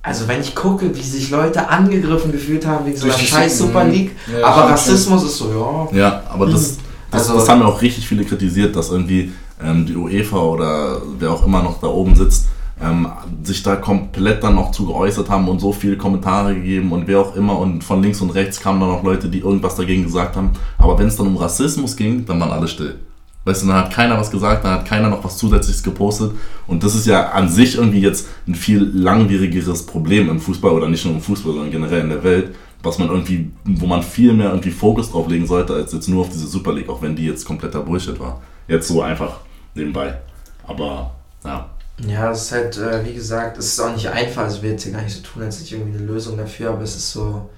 [0.01, 3.85] also wenn ich gucke, wie sich Leute angegriffen gefühlt haben wegen so einer scheiß Super
[3.85, 5.29] League, ja, aber Rassismus schön.
[5.29, 5.97] ist so, ja.
[5.97, 6.77] Ja, aber das, hm.
[7.11, 9.31] das, also, das haben ja auch richtig viele kritisiert, dass irgendwie
[9.63, 12.47] ähm, die UEFA oder wer auch immer noch da oben sitzt,
[12.81, 13.07] ähm,
[13.43, 17.19] sich da komplett dann noch zu geäußert haben und so viele Kommentare gegeben und wer
[17.19, 20.35] auch immer und von links und rechts kamen dann auch Leute, die irgendwas dagegen gesagt
[20.35, 20.51] haben.
[20.77, 22.99] Aber wenn es dann um Rassismus ging, dann waren alle still.
[23.45, 26.31] Weißt du, dann hat keiner was gesagt, dann hat keiner noch was Zusätzliches gepostet.
[26.65, 30.87] Und das ist ja an sich irgendwie jetzt ein viel langwierigeres Problem im Fußball oder
[30.87, 34.33] nicht nur im Fußball, sondern generell in der Welt, was man irgendwie, wo man viel
[34.33, 37.17] mehr irgendwie Fokus drauf legen sollte, als jetzt nur auf diese Super League, auch wenn
[37.17, 38.41] die jetzt kompletter Bullshit war.
[38.69, 39.39] Jetzt so einfach
[39.75, 40.17] nebenbei.
[40.65, 41.11] Aber
[41.43, 41.69] ja.
[41.99, 44.43] Ja, es ist halt, äh, wie gesagt, es ist auch nicht einfach.
[44.43, 46.37] Also, ich will jetzt hier gar nicht so tun, als hätte ich irgendwie eine Lösung
[46.37, 47.49] dafür, aber es ist so.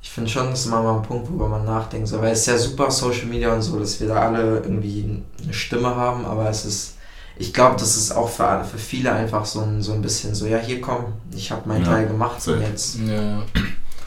[0.00, 2.08] Ich finde schon, das ist mal ein Punkt, worüber man nachdenkt.
[2.08, 5.22] So, weil es ist ja super Social Media und so, dass wir da alle irgendwie
[5.42, 6.94] eine Stimme haben, aber es ist.
[7.40, 10.34] Ich glaube, das ist auch für, alle, für viele einfach so ein, so ein bisschen
[10.34, 12.98] so, ja, hier komm, ich habe meinen ja, Teil gemacht und jetzt.
[12.98, 13.44] Ja.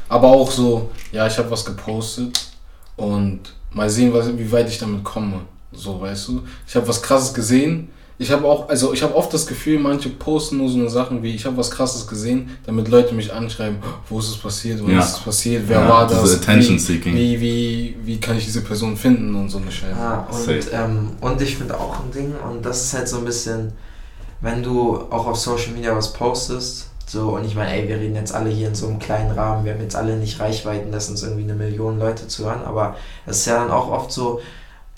[0.10, 2.52] Aber auch so, ja, ich habe was gepostet
[2.98, 3.40] und
[3.72, 5.40] mal sehen, was, wie weit ich damit komme.
[5.72, 6.44] So, weißt du?
[6.68, 7.88] Ich habe was krasses gesehen
[8.22, 11.24] ich habe auch, also ich habe oft das Gefühl, manche posten nur so eine Sachen
[11.24, 14.90] wie, ich habe was krasses gesehen, damit Leute mich anschreiben, wo ist es passiert, wo
[14.90, 15.00] ja.
[15.00, 17.16] ist es passiert, wer ja, war das, Attention Seeking.
[17.16, 19.96] Wie, wie, wie kann ich diese Person finden und so eine Scheiße.
[20.00, 23.26] Ah, und, ähm, und ich finde auch ein Ding, und das ist halt so ein
[23.26, 23.72] bisschen,
[24.40, 28.16] wenn du auch auf Social Media was postest, so, und ich meine, ey, wir reden
[28.16, 31.10] jetzt alle hier in so einem kleinen Rahmen, wir haben jetzt alle nicht Reichweiten, dass
[31.10, 34.42] uns irgendwie eine Million Leute zuhören, aber es ist ja dann auch oft so,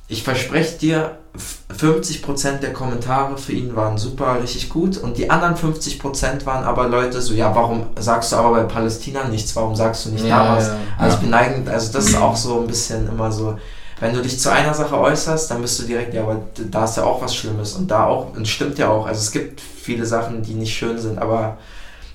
[0.10, 4.98] ich verspreche dir, 50% der Kommentare für ihn waren super, richtig gut.
[4.98, 9.28] Und die anderen 50% waren aber Leute so, ja, warum sagst du aber bei Palästina
[9.28, 10.68] nichts, warum sagst du nicht ja, da was?
[10.68, 13.58] Ja, also ich bin neigend, also das ist auch so ein bisschen immer so,
[14.00, 16.98] wenn du dich zu einer Sache äußerst, dann bist du direkt, ja, aber da ist
[16.98, 17.74] ja auch was Schlimmes.
[17.74, 21.00] Und da auch, und stimmt ja auch, also es gibt viele Sachen, die nicht schön
[21.00, 21.58] sind, aber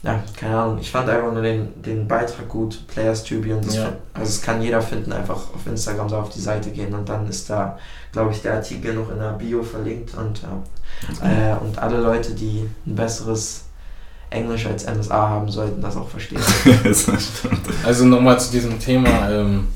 [0.02, 3.92] ja, keine Ahnung, ich fand einfach nur den, den Beitrag gut, Players und das, ja.
[4.14, 7.28] also es kann jeder finden, einfach auf Instagram so auf die Seite gehen und dann
[7.28, 7.78] ist da,
[8.12, 10.42] glaube ich, der Artikel noch in der Bio verlinkt und,
[11.22, 13.64] äh, und alle Leute, die ein besseres
[14.30, 16.40] Englisch als MSA haben, sollten das auch verstehen.
[17.84, 19.66] also nochmal zu diesem Thema, ähm,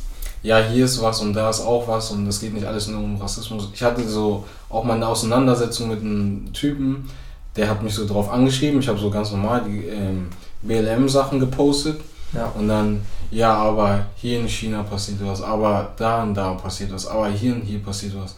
[0.43, 3.03] ja, hier ist was und da ist auch was und es geht nicht alles nur
[3.03, 3.71] um Rassismus.
[3.73, 7.09] Ich hatte so auch mal eine Auseinandersetzung mit einem Typen,
[7.57, 8.81] der hat mich so drauf angeschrieben.
[8.81, 10.29] Ich habe so ganz normal die ähm,
[10.63, 12.01] BLM-Sachen gepostet.
[12.33, 12.53] Ja.
[12.59, 17.07] Und dann, ja, aber hier in China passiert was, aber da und da passiert was,
[17.07, 18.37] aber hier und hier passiert was.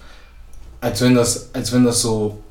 [0.80, 2.42] Als wenn das, als wenn das so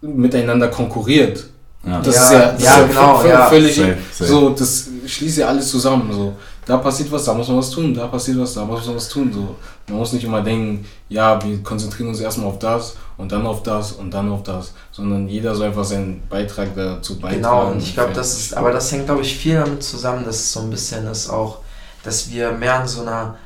[0.00, 1.46] miteinander konkurriert.
[1.84, 2.00] Ja.
[2.00, 4.30] Das ja, ist ja, das ja, ist genau, völlig safe, safe.
[4.30, 6.12] so, das schließt ja alles zusammen.
[6.12, 6.34] So
[6.66, 9.08] da passiert was, da muss man was tun, da passiert was, da muss man was
[9.08, 9.32] tun.
[9.32, 9.54] So.
[9.88, 13.62] Man muss nicht immer denken, ja, wir konzentrieren uns erstmal auf das und dann auf
[13.62, 17.42] das und dann auf das, sondern jeder soll einfach seinen Beitrag dazu beitragen.
[17.42, 20.36] Genau, und ich glaube, das ist, aber das hängt, glaube ich, viel damit zusammen, dass
[20.36, 21.58] es so ein bisschen ist auch,
[22.02, 23.36] dass wir mehr in so einer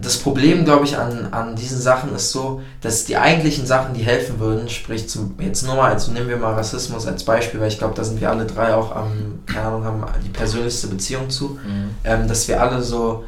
[0.00, 4.02] das Problem, glaube ich, an, an diesen Sachen ist so, dass die eigentlichen Sachen, die
[4.02, 7.68] helfen würden, sprich zum, jetzt nur mal, also nehmen wir mal Rassismus als Beispiel, weil
[7.68, 11.30] ich glaube, da sind wir alle drei auch am, keine Ahnung, haben die persönlichste Beziehung
[11.30, 11.90] zu, mhm.
[12.04, 13.24] ähm, dass wir alle so,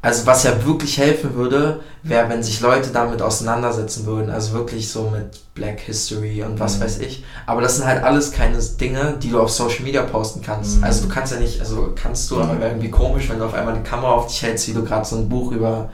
[0.00, 4.90] also was ja wirklich helfen würde, wäre, wenn sich Leute damit auseinandersetzen würden, also wirklich
[4.90, 6.84] so mit Black History und was mhm.
[6.84, 7.24] weiß ich.
[7.46, 10.78] Aber das sind halt alles keine Dinge, die du auf Social Media posten kannst.
[10.78, 10.84] Mhm.
[10.84, 13.54] Also du kannst ja nicht, also kannst du, aber wäre irgendwie komisch, wenn du auf
[13.54, 15.90] einmal die Kamera auf dich hältst, wie du gerade so ein Buch über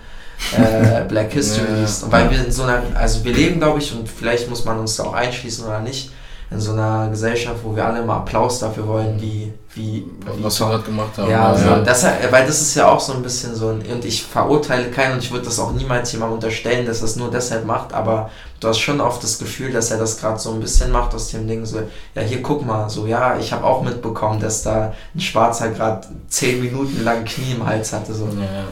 [0.57, 4.09] äh, Black History ja, weil wir in so einer, also wir leben, glaube ich, und
[4.09, 6.11] vielleicht muss man uns da auch einschließen oder nicht,
[6.51, 10.07] in so einer Gesellschaft, wo wir alle immer Applaus dafür wollen, wie, wie,
[10.40, 11.31] was wir gerade gemacht haben.
[11.31, 11.81] Ja, also ja.
[11.81, 15.14] Das, weil das ist ja auch so ein bisschen so ein, und ich verurteile keinen
[15.14, 18.68] und ich würde das auch niemals jemandem unterstellen, dass das nur deshalb macht, aber du
[18.68, 21.46] hast schon oft das Gefühl, dass er das gerade so ein bisschen macht aus dem
[21.46, 21.83] Ding so,
[22.14, 26.07] ja hier guck mal, so ja, ich habe auch mitbekommen, dass da ein Schwarzer gerade
[26.29, 28.14] zehn Minuten lang Knie im Hals hatte.
[28.14, 28.24] So.
[28.24, 28.64] Ja.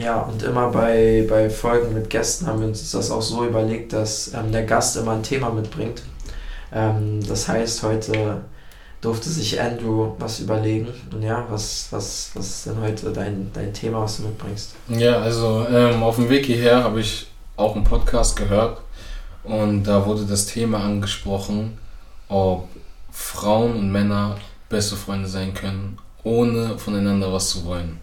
[0.00, 3.92] Ja, und immer bei, bei Folgen mit Gästen haben wir uns das auch so überlegt,
[3.92, 6.02] dass ähm, der Gast immer ein Thema mitbringt.
[6.72, 8.40] Ähm, das heißt, heute
[9.00, 10.88] durfte sich Andrew was überlegen.
[11.12, 14.74] Und ja, was, was, was ist denn heute dein, dein Thema, was du mitbringst?
[14.88, 18.80] Ja, also ähm, auf dem Weg hierher habe ich auch einen Podcast gehört
[19.44, 21.78] und da wurde das Thema angesprochen,
[22.28, 22.68] ob
[23.10, 24.36] Frauen und Männer
[24.68, 27.98] beste Freunde sein können ohne voneinander was zu wollen.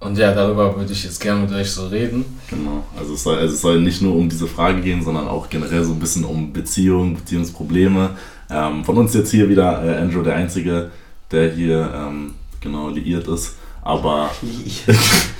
[0.00, 2.24] Und ja, darüber würde ich jetzt gerne mit euch so reden.
[2.48, 2.84] Genau.
[2.98, 5.84] Also es soll, also es soll nicht nur um diese Frage gehen, sondern auch generell
[5.84, 8.10] so ein bisschen um Beziehungen, Beziehungsprobleme.
[8.48, 10.90] Ähm, von uns jetzt hier wieder äh, Andrew, der Einzige,
[11.30, 13.56] der hier ähm, genau liiert ist.
[13.82, 14.30] Aber.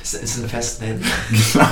[0.02, 1.02] es ist ein Festnehmen.
[1.52, 1.66] genau.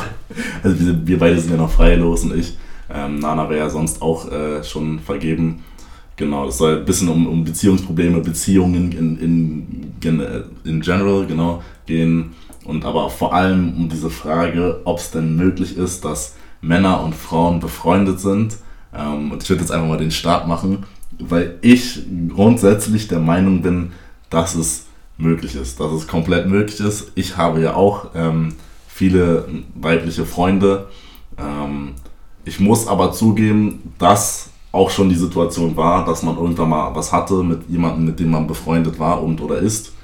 [0.62, 2.56] Also wir, wir, beide sind ja noch freilos und ich.
[2.90, 5.62] Ähm, Nana wäre ja sonst auch äh, schon vergeben.
[6.16, 9.92] Genau, das soll ein bisschen um, um Beziehungsprobleme, Beziehungen in, in,
[10.64, 12.34] in general, genau, gehen.
[12.68, 17.14] Und aber vor allem um diese Frage, ob es denn möglich ist, dass Männer und
[17.14, 18.58] Frauen befreundet sind.
[18.94, 20.84] Ähm, und ich würde jetzt einfach mal den Start machen,
[21.18, 23.92] weil ich grundsätzlich der Meinung bin,
[24.28, 24.84] dass es
[25.16, 27.10] möglich ist, dass es komplett möglich ist.
[27.14, 28.54] Ich habe ja auch ähm,
[28.86, 30.88] viele weibliche Freunde.
[31.38, 31.94] Ähm,
[32.44, 37.14] ich muss aber zugeben, dass auch schon die Situation war, dass man irgendwann mal was
[37.14, 39.94] hatte mit jemandem, mit dem man befreundet war und oder ist.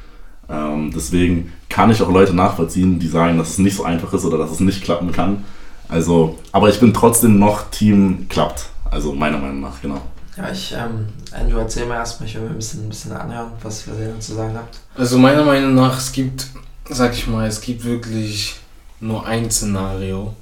[0.49, 4.25] Ähm, deswegen kann ich auch Leute nachvollziehen, die sagen, dass es nicht so einfach ist
[4.25, 5.45] oder dass es nicht klappen kann.
[5.89, 8.67] Also, aber ich bin trotzdem noch Team klappt.
[8.91, 10.01] Also meiner Meinung nach, genau.
[10.37, 13.53] Ja, ich, ähm, Andrew, erzähl mal erstmal, ich will mir ein bisschen, ein bisschen anhören,
[13.63, 14.81] was ihr zu sagen habt.
[14.97, 16.47] Also meiner Meinung nach, es gibt,
[16.89, 18.57] sag ich mal, es gibt wirklich
[19.01, 20.35] nur ein Szenario,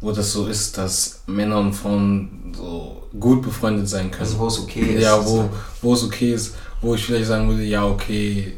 [0.00, 4.22] wo das so ist, dass Männer und Frauen so gut befreundet sein können.
[4.22, 5.02] Also wo es okay ist.
[5.02, 5.48] Ja, wo,
[5.82, 8.54] wo es okay ist, wo ich vielleicht sagen würde, ja, okay,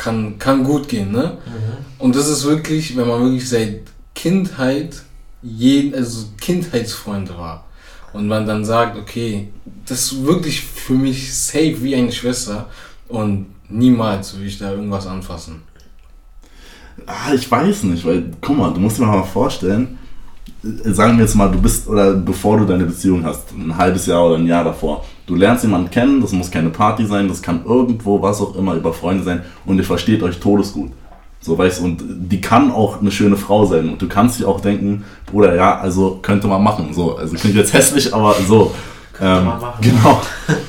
[0.00, 1.36] kann, kann gut gehen, ne?
[1.44, 1.84] Mhm.
[1.98, 3.82] Und das ist wirklich, wenn man wirklich seit
[4.14, 5.02] Kindheit,
[5.42, 7.66] jeden, also Kindheitsfreunde war.
[8.14, 9.48] Und man dann sagt, okay,
[9.84, 12.68] das ist wirklich für mich safe wie eine Schwester
[13.08, 15.62] und niemals will ich da irgendwas anfassen.
[17.06, 19.98] Ah, ich weiß nicht, weil, guck mal, du musst dir mal vorstellen,
[20.62, 24.26] sagen wir jetzt mal, du bist, oder bevor du deine Beziehung hast, ein halbes Jahr
[24.26, 27.64] oder ein Jahr davor, du lernst jemanden kennen, das muss keine Party sein, das kann
[27.64, 30.90] irgendwo, was auch immer, über Freunde sein und ihr versteht euch todesgut.
[31.42, 34.46] So, weißt du, und die kann auch eine schöne Frau sein und du kannst dir
[34.46, 36.92] auch denken, Bruder, ja, also könnte man machen.
[36.92, 38.74] So, also klingt jetzt hässlich, aber so.
[39.14, 39.78] Könnte ähm, man machen.
[39.80, 40.20] Genau.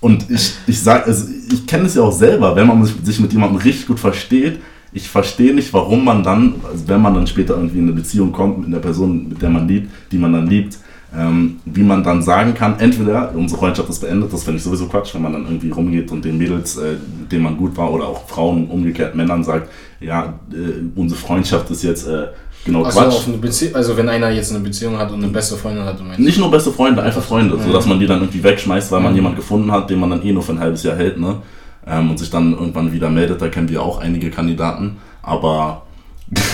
[0.00, 3.34] Und ich, ich sag, also ich kenne es ja auch selber, wenn man sich mit
[3.34, 4.58] jemandem richtig gut versteht,
[4.92, 8.32] ich verstehe nicht, warum man dann, also wenn man dann später irgendwie in eine Beziehung
[8.32, 10.78] kommt mit einer Person, mit der man liebt, die man dann liebt,
[11.16, 14.86] ähm, wie man dann sagen kann, entweder unsere Freundschaft ist beendet, das finde ich sowieso
[14.86, 17.92] Quatsch, wenn man dann irgendwie rumgeht und den Mädels, äh, mit denen man gut war,
[17.92, 22.28] oder auch Frauen umgekehrt Männern sagt, ja, äh, unsere Freundschaft ist jetzt äh,
[22.64, 23.26] genau also Quatsch.
[23.40, 26.20] Bezie also wenn einer jetzt eine Beziehung hat und eine beste Freundin hat, du meinst
[26.20, 27.64] Nicht nur beste Freunde, einfach Freunde, ja.
[27.64, 30.32] sodass man die dann irgendwie wegschmeißt, weil man jemanden gefunden hat, den man dann eh
[30.32, 31.36] nur für ein halbes Jahr hält, ne?
[31.90, 34.98] Ähm, und sich dann irgendwann wieder meldet, da kennen wir auch einige Kandidaten.
[35.22, 35.82] Aber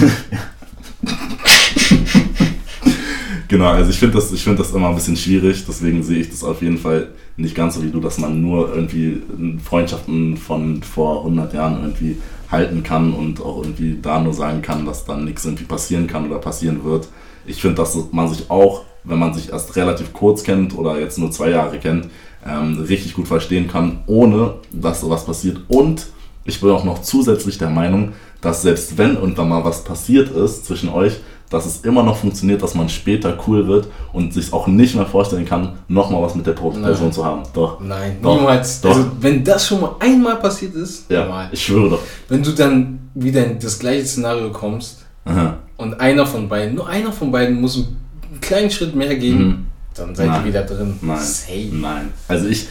[3.49, 6.42] genau, also ich finde das, find das immer ein bisschen schwierig, deswegen sehe ich das
[6.42, 9.22] auf jeden Fall nicht ganz so wie du, dass man nur irgendwie
[9.62, 12.16] Freundschaften von vor 100 Jahren irgendwie
[12.51, 16.27] halten kann und auch irgendwie da nur sagen kann, dass dann nichts irgendwie passieren kann
[16.27, 17.09] oder passieren wird.
[17.44, 21.18] Ich finde, dass man sich auch, wenn man sich erst relativ kurz kennt oder jetzt
[21.18, 22.09] nur zwei Jahre kennt,
[22.48, 25.59] ähm, richtig gut verstehen kann, ohne dass sowas passiert.
[25.68, 26.06] Und
[26.44, 30.66] ich bin auch noch zusätzlich der Meinung, dass selbst wenn irgendwann mal was passiert ist
[30.66, 31.14] zwischen euch,
[31.50, 35.06] dass es immer noch funktioniert, dass man später cool wird und sich auch nicht mehr
[35.06, 37.12] vorstellen kann, nochmal was mit der Person Nein.
[37.12, 37.42] zu haben.
[37.54, 37.80] Doch.
[37.80, 38.37] Nein, doch.
[38.37, 38.80] niemals.
[38.80, 38.90] Doch.
[38.90, 41.48] Also, wenn das schon mal einmal passiert ist, ja, normal.
[41.52, 42.00] ich schwöre doch.
[42.28, 45.59] Wenn du dann wieder in das gleiche Szenario kommst Aha.
[45.76, 49.65] und einer von beiden, nur einer von beiden muss einen kleinen Schritt mehr gehen, mhm.
[49.98, 50.40] Dann seid Nein.
[50.42, 50.98] ihr wieder drin.
[51.00, 51.18] Nein.
[51.18, 51.68] Safe.
[51.72, 52.12] Nein.
[52.28, 52.66] Also ich,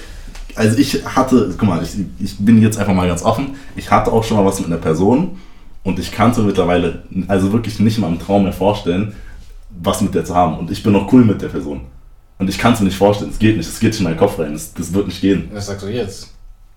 [0.55, 4.11] also ich hatte, guck mal, ich, ich bin jetzt einfach mal ganz offen, ich hatte
[4.11, 5.37] auch schon mal was mit einer Person
[5.83, 9.13] und ich kann es mir mittlerweile also wirklich nicht mal im Traum mehr vorstellen,
[9.81, 10.57] was mit der zu haben.
[10.57, 11.81] Und ich bin noch cool mit der Person.
[12.37, 14.17] Und ich kann es mir nicht vorstellen, es geht nicht, es geht nicht in meinen
[14.17, 15.49] Kopf rein, das, das wird nicht gehen.
[15.53, 16.34] Was sagst du jetzt?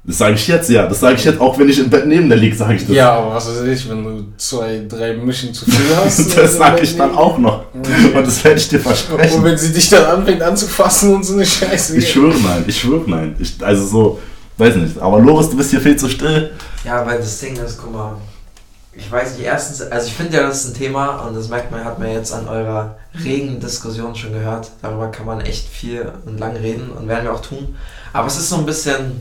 [0.08, 0.86] Das sage ich jetzt, ja.
[0.86, 2.96] Das sage ich jetzt, auch wenn ich im Bett neben der liege, sage ich das.
[2.96, 6.34] Ja, aber was weiß ich, wenn du zwei, drei Mischen zu viel hast.
[6.34, 7.66] das sage ich dann auch noch.
[7.78, 8.16] Okay.
[8.16, 9.36] Und das werde ich dir versprechen.
[9.36, 11.98] Und wenn sie dich dann anfängt anzufassen und so eine Scheiße.
[11.98, 13.36] Ich schwöre nein, ich schwöre nein.
[13.38, 14.18] Ich, also so,
[14.56, 14.98] weiß nicht.
[14.98, 16.52] Aber Loris, du bist hier viel zu still.
[16.86, 18.16] Ja, weil das Ding ist, guck mal.
[18.94, 21.70] Ich weiß nicht, erstens, also ich finde ja, das ist ein Thema und das merkt
[21.70, 24.70] man, hat man jetzt an eurer regen Diskussion schon gehört.
[24.80, 27.76] Darüber kann man echt viel und lang reden und werden wir auch tun.
[28.14, 29.20] Aber es ist so ein bisschen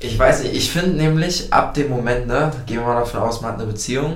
[0.00, 3.40] ich weiß nicht, ich finde nämlich ab dem Moment, ne, gehen wir mal davon aus,
[3.40, 4.14] man hat eine Beziehung,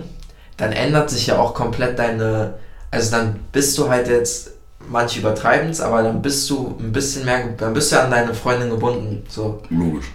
[0.56, 2.54] dann ändert sich ja auch komplett deine,
[2.90, 4.52] also dann bist du halt jetzt,
[4.88, 8.10] manche übertreiben es, aber dann bist du ein bisschen mehr, dann bist du ja an
[8.10, 9.60] deine Freundin gebunden, so.
[9.70, 10.06] Logisch.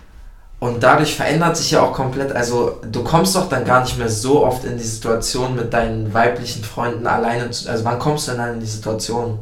[0.59, 4.09] Und dadurch verändert sich ja auch komplett, also du kommst doch dann gar nicht mehr
[4.09, 8.31] so oft in die Situation mit deinen weiblichen Freunden alleine, zu, also wann kommst du
[8.31, 9.37] denn dann in die Situation?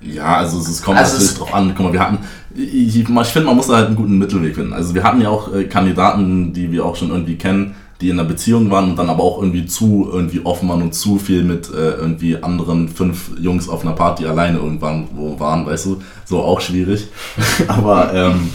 [0.00, 1.72] Ja, also es kommt also natürlich drauf an.
[1.76, 2.18] Guck mal, wir hatten,
[2.54, 4.72] ich, ich finde, man muss da halt einen guten Mittelweg finden.
[4.72, 8.18] Also wir hatten ja auch äh, Kandidaten, die wir auch schon irgendwie kennen, die in
[8.18, 11.42] einer Beziehung waren und dann aber auch irgendwie zu irgendwie offen waren und zu viel
[11.42, 16.02] mit äh, irgendwie anderen fünf Jungs auf einer Party alleine irgendwann wo waren, weißt du,
[16.24, 17.08] so auch schwierig.
[17.68, 18.50] aber ähm,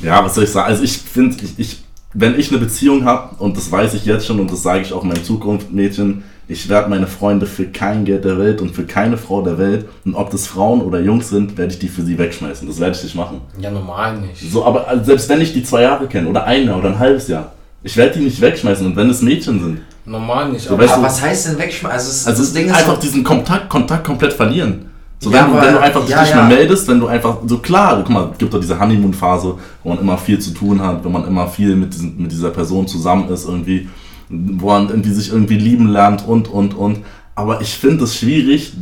[0.00, 0.68] ja, was soll ich sagen?
[0.68, 4.26] Also ich finde, ich, ich, wenn ich eine Beziehung habe und das weiß ich jetzt
[4.26, 8.24] schon und das sage ich auch meinem Zukunftsmädchen, ich werde meine Freunde für kein Geld
[8.24, 11.56] der Welt und für keine Frau der Welt, und ob das Frauen oder Jungs sind,
[11.56, 12.68] werde ich die für sie wegschmeißen.
[12.68, 13.40] Das werde ich nicht machen.
[13.58, 14.52] Ja, normal nicht.
[14.52, 16.98] So, aber also selbst wenn ich die zwei Jahre kenne oder ein Jahr oder ein
[16.98, 18.86] halbes Jahr, ich werde die nicht wegschmeißen.
[18.86, 19.80] Und wenn es Mädchen sind.
[20.04, 20.66] Normal nicht.
[20.66, 21.92] So, aber, aber was heißt denn wegschmeißen?
[21.92, 24.86] Also, es, also das Ding ist einfach diesen Kontakt, Kontakt komplett verlieren.
[25.18, 26.46] So, ja, wenn, du, wenn du einfach ja, dich nicht ja.
[26.46, 29.88] mehr meldest, wenn du einfach, so klar, guck mal, es gibt doch diese Honeymoon-Phase, wo
[29.90, 32.88] man immer viel zu tun hat, wenn man immer viel mit, diesen, mit dieser Person
[32.88, 33.88] zusammen ist, irgendwie,
[34.32, 36.98] wo man irgendwie sich irgendwie lieben lernt und, und, und.
[37.34, 38.72] Aber ich finde es schwierig,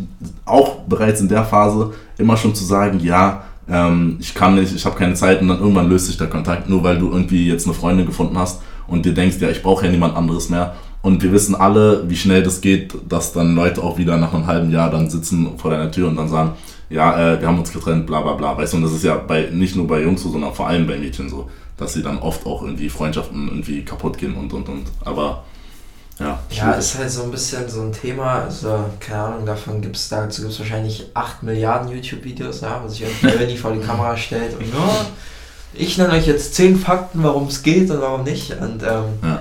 [0.45, 4.85] auch bereits in der Phase, immer schon zu sagen, ja, ähm, ich kann nicht, ich
[4.85, 7.67] habe keine Zeit und dann irgendwann löst sich der Kontakt, nur weil du irgendwie jetzt
[7.67, 10.75] eine Freundin gefunden hast und dir denkst, ja, ich brauche ja niemand anderes mehr.
[11.03, 14.47] Und wir wissen alle, wie schnell das geht, dass dann Leute auch wieder nach einem
[14.47, 16.53] halben Jahr dann sitzen vor deiner Tür und dann sagen,
[16.91, 18.57] ja, äh, wir haben uns getrennt, bla bla bla.
[18.57, 20.87] Weißt du, und das ist ja bei nicht nur bei Jungs so, sondern vor allem
[20.87, 21.49] bei Mädchen so,
[21.81, 24.87] dass sie dann oft auch irgendwie Freundschaften irgendwie kaputt gehen und und und.
[25.05, 25.45] Aber
[26.21, 26.39] ja.
[26.51, 30.11] Ja, ist halt so ein bisschen so ein Thema, also keine Ahnung, davon gibt es,
[30.11, 34.55] dazu gibt es wahrscheinlich 8 Milliarden YouTube-Videos, ja, wo sich irgendwie vor die Kamera stellt
[34.59, 35.07] und ja,
[35.73, 38.51] ich nenne euch jetzt 10 Fakten, warum es geht und warum nicht.
[38.51, 39.41] Und ähm, ja.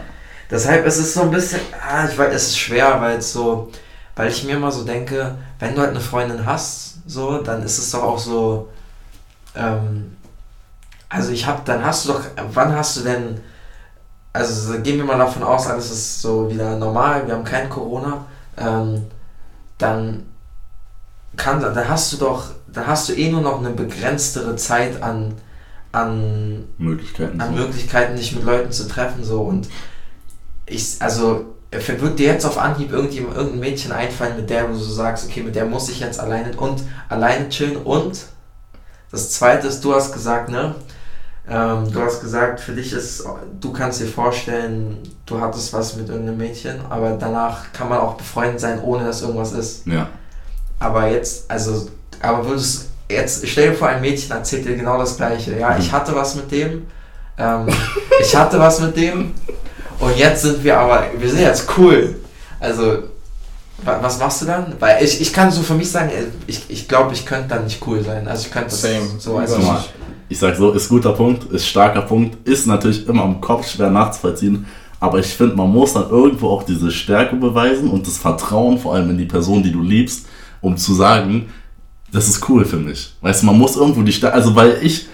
[0.49, 3.71] deshalb ist es so ein bisschen, ah, ich weiß, es ist schwer, weil es so,
[4.15, 7.77] weil ich mir immer so denke, wenn du halt eine Freundin hast, so, dann ist
[7.77, 8.69] es doch auch so,
[9.55, 10.15] ähm,
[11.09, 12.21] also ich hab, dann hast du doch,
[12.53, 13.41] wann hast du denn,
[14.31, 18.25] also gehen wir mal davon aus, alles ist so wieder normal, wir haben kein Corona,
[18.57, 19.05] ähm,
[19.77, 20.25] dann
[21.35, 25.35] kann, dann hast du doch, dann hast du eh nur noch eine begrenztere Zeit an
[25.91, 27.63] an Möglichkeiten, an so.
[27.63, 29.23] Möglichkeiten, dich mit Leuten zu treffen.
[29.23, 29.41] So.
[29.41, 29.67] Und
[30.65, 35.25] ich, also, wird dir jetzt auf Anhieb irgendein Mädchen einfallen, mit der du so sagst,
[35.27, 37.77] okay, mit der muss ich jetzt alleine und alleine chillen.
[37.77, 38.25] Und
[39.11, 40.75] das zweite ist, du hast gesagt, ne?
[41.49, 43.23] Ähm, du hast gesagt, für dich ist,
[43.59, 48.15] du kannst dir vorstellen, du hattest was mit irgendeinem Mädchen, aber danach kann man auch
[48.15, 49.87] befreundet sein, ohne dass irgendwas ist.
[49.87, 50.09] Ja.
[50.79, 51.89] Aber jetzt, also,
[52.21, 55.57] aber würdest jetzt stell dir vor, ein Mädchen erzählt dir genau das Gleiche.
[55.57, 55.95] Ja, ich mhm.
[55.95, 56.85] hatte was mit dem.
[57.37, 57.67] Ähm,
[58.21, 59.33] ich hatte was mit dem.
[59.99, 62.15] Und jetzt sind wir aber, wir sind jetzt cool.
[62.59, 63.03] Also,
[63.83, 64.75] was machst du dann?
[64.79, 66.11] Weil ich, ich kann so für mich sagen,
[66.47, 68.27] ich, ich glaube, ich könnte dann nicht cool sein.
[68.27, 69.07] Also ich könnte Same.
[69.19, 69.93] so also ich,
[70.29, 73.89] ich sag so, ist guter Punkt, ist starker Punkt, ist natürlich immer im Kopf schwer
[73.89, 74.65] nachzuvollziehen.
[74.99, 78.93] Aber ich finde, man muss dann irgendwo auch diese Stärke beweisen und das Vertrauen, vor
[78.93, 80.27] allem in die Person, die du liebst,
[80.61, 81.49] um zu sagen,
[82.11, 83.13] das ist cool für mich.
[83.21, 85.07] Weißt du, man muss irgendwo die Stärke, also weil ich,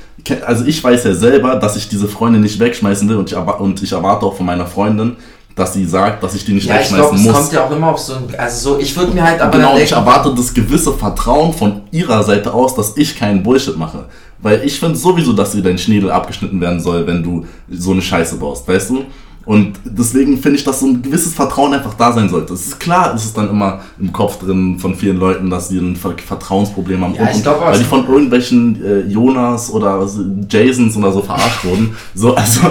[0.45, 3.83] also ich weiß ja selber, dass ich diese Freundin nicht wegschmeißen will und ich, und
[3.83, 5.17] ich erwarte auch von meiner Freundin,
[5.55, 7.25] dass sie sagt, dass ich die nicht ja, wegschmeißen ich glaub, muss.
[7.25, 9.57] Ja, kommt ja auch immer auf so ein, also so, ich würde mir halt aber
[9.57, 14.05] Genau, ich erwarte das gewisse Vertrauen von ihrer Seite aus, dass ich keinen Bullshit mache.
[14.45, 18.01] Weil ich finde sowieso, dass dir dein Schniedel abgeschnitten werden soll, wenn du so eine
[18.03, 19.05] Scheiße baust, weißt du?
[19.45, 22.53] Und deswegen finde ich, dass so ein gewisses Vertrauen einfach da sein sollte.
[22.53, 25.77] Es ist klar, es ist dann immer im Kopf drin von vielen Leuten, dass die
[25.77, 27.13] ein Vertrauensproblem haben.
[27.13, 30.07] Ja, und, glaub, weil die von irgendwelchen äh, Jonas oder
[30.49, 31.95] Jasons oder so verarscht wurden.
[32.15, 32.61] So, also,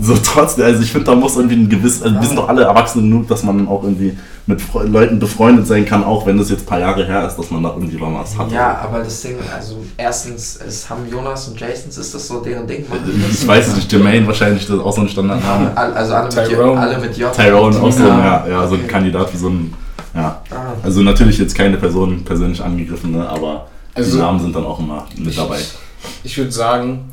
[0.00, 2.64] so trotzdem, also ich finde, da muss irgendwie ein gewisses, also wir sind doch alle
[2.64, 6.50] Erwachsene genug, dass man auch irgendwie mit Fre Leuten befreundet sein kann, auch wenn das
[6.50, 8.50] jetzt ein paar Jahre her ist, dass man da irgendwie mal was hat.
[8.52, 12.66] Ja, aber das Ding, also erstens, es haben Jonas und Jasons, ist das so deren
[12.66, 12.84] Ding?
[13.30, 15.76] Ich weiß nicht, Jermaine wahrscheinlich das ist auch so ein Standardname.
[15.76, 16.70] Also alle Tyrone.
[16.72, 17.32] mit, alle mit J.
[17.32, 19.74] Tyrone, auch so, ja, ja, so ein Kandidat für so ein,
[20.14, 20.42] ja.
[20.50, 20.72] Ah.
[20.82, 24.78] Also natürlich jetzt keine Person persönlich angegriffen, ne, aber also, die Namen sind dann auch
[24.78, 25.58] immer mit dabei.
[25.58, 25.74] Ich,
[26.24, 27.12] ich würde sagen,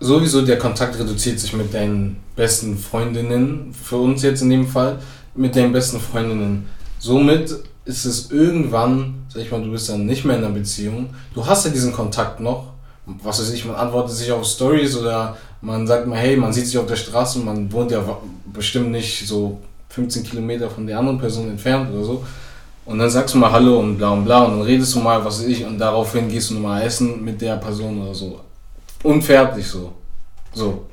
[0.00, 4.98] sowieso der Kontakt reduziert sich mit deinen besten Freundinnen, für uns jetzt in dem Fall,
[5.34, 6.68] mit deinen besten Freundinnen.
[6.98, 7.54] Somit
[7.84, 11.10] ist es irgendwann, sag ich mal, du bist dann nicht mehr in einer Beziehung.
[11.34, 12.72] Du hast ja diesen Kontakt noch.
[13.06, 16.66] Was weiß ich, man antwortet sich auf Stories oder man sagt mal, hey, man sieht
[16.66, 18.04] sich auf der Straße, man wohnt ja
[18.52, 22.24] bestimmt nicht so 15 Kilometer von der anderen Person entfernt oder so.
[22.84, 25.24] Und dann sagst du mal Hallo und bla und bla und dann redest du mal,
[25.24, 28.40] was weiß ich, und daraufhin gehst du nochmal essen mit der Person oder so.
[29.02, 29.92] Unfertig so.
[30.52, 30.86] So.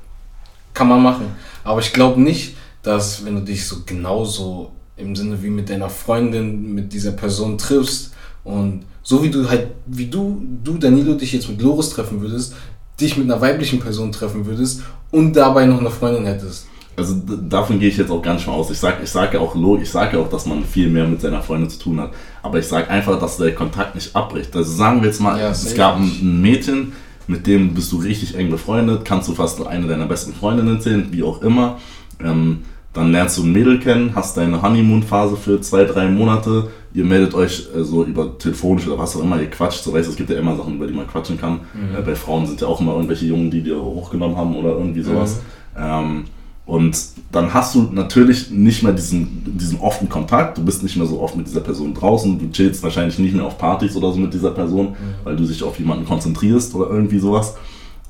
[0.74, 1.36] Kann man machen.
[1.66, 5.90] Aber ich glaube nicht, dass wenn du dich so genauso im Sinne wie mit deiner
[5.90, 8.14] Freundin, mit dieser Person triffst
[8.46, 12.54] und so wie du halt, wie du, du Danilo dich jetzt mit Loris treffen würdest,
[13.00, 16.68] dich mit einer weiblichen Person treffen würdest und dabei noch eine Freundin hättest.
[16.98, 18.70] Also davon gehe ich jetzt auch ganz schön aus.
[18.70, 21.22] Ich sage ich sag ja auch, ich sage ja auch, dass man viel mehr mit
[21.22, 22.12] seiner Freundin zu tun hat.
[22.44, 24.56] Aber ich sage einfach, dass der Kontakt nicht abbricht.
[24.56, 26.92] Also sagen wir jetzt mal, ja, es gab ein Mädchen,
[27.28, 31.08] mit dem bist du richtig eng befreundet, kannst du fast eine deiner besten Freundinnen zählen,
[31.12, 31.80] wie auch immer.
[32.24, 32.64] Ähm,
[32.94, 36.70] dann lernst du ein Mädel kennen, hast deine Honeymoon-Phase für zwei, drei Monate.
[36.94, 39.84] Ihr meldet euch äh, so über telefonisch oder was auch immer, ihr quatscht.
[39.84, 41.62] So weißt es gibt ja immer Sachen, über die man quatschen kann.
[41.74, 41.96] Mhm.
[41.98, 45.02] Äh, bei Frauen sind ja auch immer irgendwelche Jungen, die dir hochgenommen haben oder irgendwie
[45.02, 45.42] sowas.
[45.76, 45.82] Mhm.
[45.82, 46.24] Ähm,
[46.66, 46.98] und
[47.32, 50.58] dann hast du natürlich nicht mehr diesen, diesen offenen Kontakt.
[50.58, 52.38] Du bist nicht mehr so oft mit dieser Person draußen.
[52.40, 54.96] Du chillst wahrscheinlich nicht mehr auf Partys oder so mit dieser Person, mhm.
[55.24, 57.56] weil du dich auf jemanden konzentrierst oder irgendwie sowas.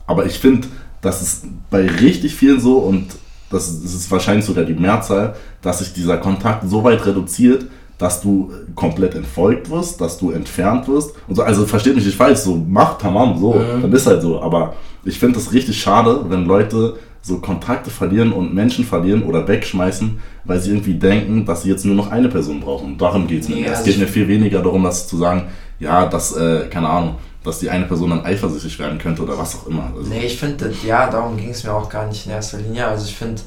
[0.06, 0.68] Aber ich finde,
[1.02, 3.06] das ist bei richtig vielen so und
[3.50, 7.66] das ist, das ist wahrscheinlich sogar die Mehrzahl, dass sich dieser Kontakt so weit reduziert,
[8.02, 11.14] dass du komplett entfolgt wirst, dass du entfernt wirst.
[11.28, 13.84] Und so, also versteht mich nicht falsch, so mach tamam, so, mhm.
[13.84, 14.42] dann ist halt so.
[14.42, 14.74] Aber
[15.04, 20.20] ich finde es richtig schade, wenn Leute so Kontakte verlieren und Menschen verlieren oder wegschmeißen,
[20.46, 22.98] weil sie irgendwie denken, dass sie jetzt nur noch eine Person brauchen.
[22.98, 23.56] Darum geht es mir.
[23.58, 25.44] Nee, es geht mir viel weniger darum, dass zu sagen,
[25.80, 29.56] ja, dass, äh, keine Ahnung, dass die eine Person dann eifersüchtig werden könnte oder was
[29.56, 29.92] auch immer.
[29.96, 32.88] Also nee, ich finde, ja, darum ging es mir auch gar nicht in erster Linie.
[32.88, 33.42] Also ich finde,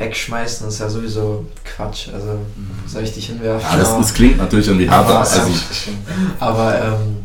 [0.00, 2.08] wegschmeißen ist ja sowieso Quatsch.
[2.12, 2.38] Also
[2.86, 3.68] soll ich dich hinwerfen?
[3.70, 4.88] Ja, das, das klingt natürlich irgendwie.
[4.88, 5.40] Aber, also,
[6.40, 7.18] aber ähm,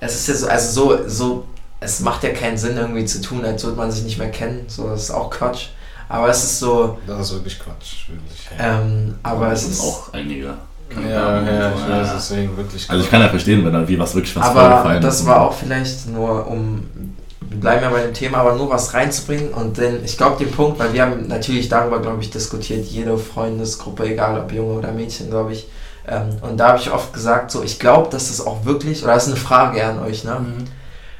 [0.00, 1.44] es ist ja so, also so, so,
[1.80, 4.64] es macht ja keinen Sinn irgendwie zu tun, als würde man sich nicht mehr kennen.
[4.66, 5.68] So, das ist auch Quatsch.
[6.08, 6.98] Aber es ist so.
[7.06, 8.48] Das ist wirklich Quatsch, wirklich.
[8.58, 10.54] Ähm, aber es ist auch einige.
[10.94, 12.88] Ja, ja, ich weiß, deswegen wirklich.
[12.88, 15.52] Also ich kann ja verstehen, wenn da wie was wirklich was Aber das war auch
[15.52, 16.84] vielleicht nur, um
[17.50, 20.78] bleiben ja bei dem Thema, aber nur was reinzubringen und denn ich glaube den Punkt,
[20.78, 25.30] weil wir haben natürlich darüber, glaube ich, diskutiert, jede Freundesgruppe, egal ob Junge oder Mädchen,
[25.30, 25.68] glaube ich.
[26.08, 29.14] Ähm, und da habe ich oft gesagt, so ich glaube, dass das auch wirklich, oder
[29.14, 30.38] das ist eine Frage an euch, ne?
[30.40, 30.64] Mhm.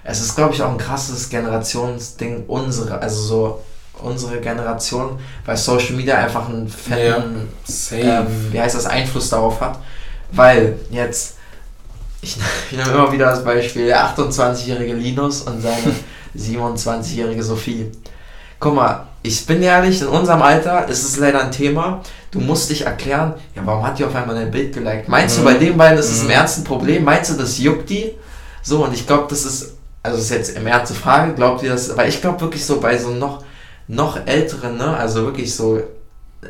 [0.05, 3.63] Es ist, glaube ich, auch ein krasses Generationsding, unsere, also so
[4.01, 7.49] unsere Generation, weil Social Media einfach einen fetten,
[7.91, 9.81] ja, ähm, wie heißt das, Einfluss darauf hat.
[10.31, 11.37] Weil jetzt,
[12.21, 12.37] ich,
[12.71, 15.95] ich nehme immer wieder das Beispiel, der 28-jährige Linus und seine
[16.37, 17.91] 27-jährige Sophie.
[18.59, 22.03] Guck mal, ich bin ehrlich, in unserem Alter ist es leider ein Thema.
[22.31, 25.09] Du musst dich erklären, ja, warum hat die auf einmal dein Bild geliked?
[25.09, 25.43] Meinst mhm.
[25.43, 26.27] du, bei den beiden ist es mhm.
[26.27, 27.05] im Ernst ein Problem?
[27.05, 28.13] Meinst du, das juckt die?
[28.63, 31.63] So, und ich glaube, das ist, also das ist jetzt im Ernst eine Frage, glaubt
[31.63, 31.97] ihr das?
[31.97, 33.45] Weil ich glaube wirklich so bei so noch,
[33.89, 35.81] noch älteren, ne, also wirklich so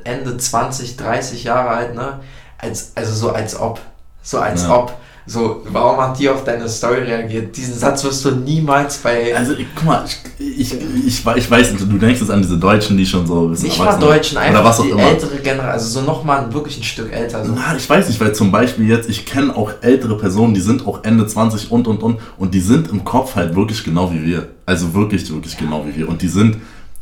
[0.05, 2.21] Ende 20, 30 Jahre alt, ne,
[2.59, 3.81] als, also so als ob,
[4.23, 4.77] so als ja.
[4.77, 4.97] ob
[5.29, 7.57] so, warum hat die auf deine Story reagiert?
[7.57, 9.37] Diesen Satz wirst du niemals bei.
[9.37, 10.05] Also, guck mal,
[10.39, 10.75] ich, ich,
[11.05, 13.49] ich, ich weiß nicht, du denkst jetzt an diese Deutschen, die schon so.
[13.49, 15.03] Nicht mal Deutschen, einfach was die immer.
[15.03, 17.45] ältere Generation, also so nochmal wirklich ein Stück älter.
[17.45, 17.53] So.
[17.57, 20.87] Na, ich weiß nicht, weil zum Beispiel jetzt, ich kenne auch ältere Personen, die sind
[20.87, 24.25] auch Ende 20 und und und und die sind im Kopf halt wirklich genau wie
[24.25, 24.51] wir.
[24.65, 25.61] Also wirklich, wirklich ja.
[25.61, 26.09] genau wie wir.
[26.09, 26.59] Und die sind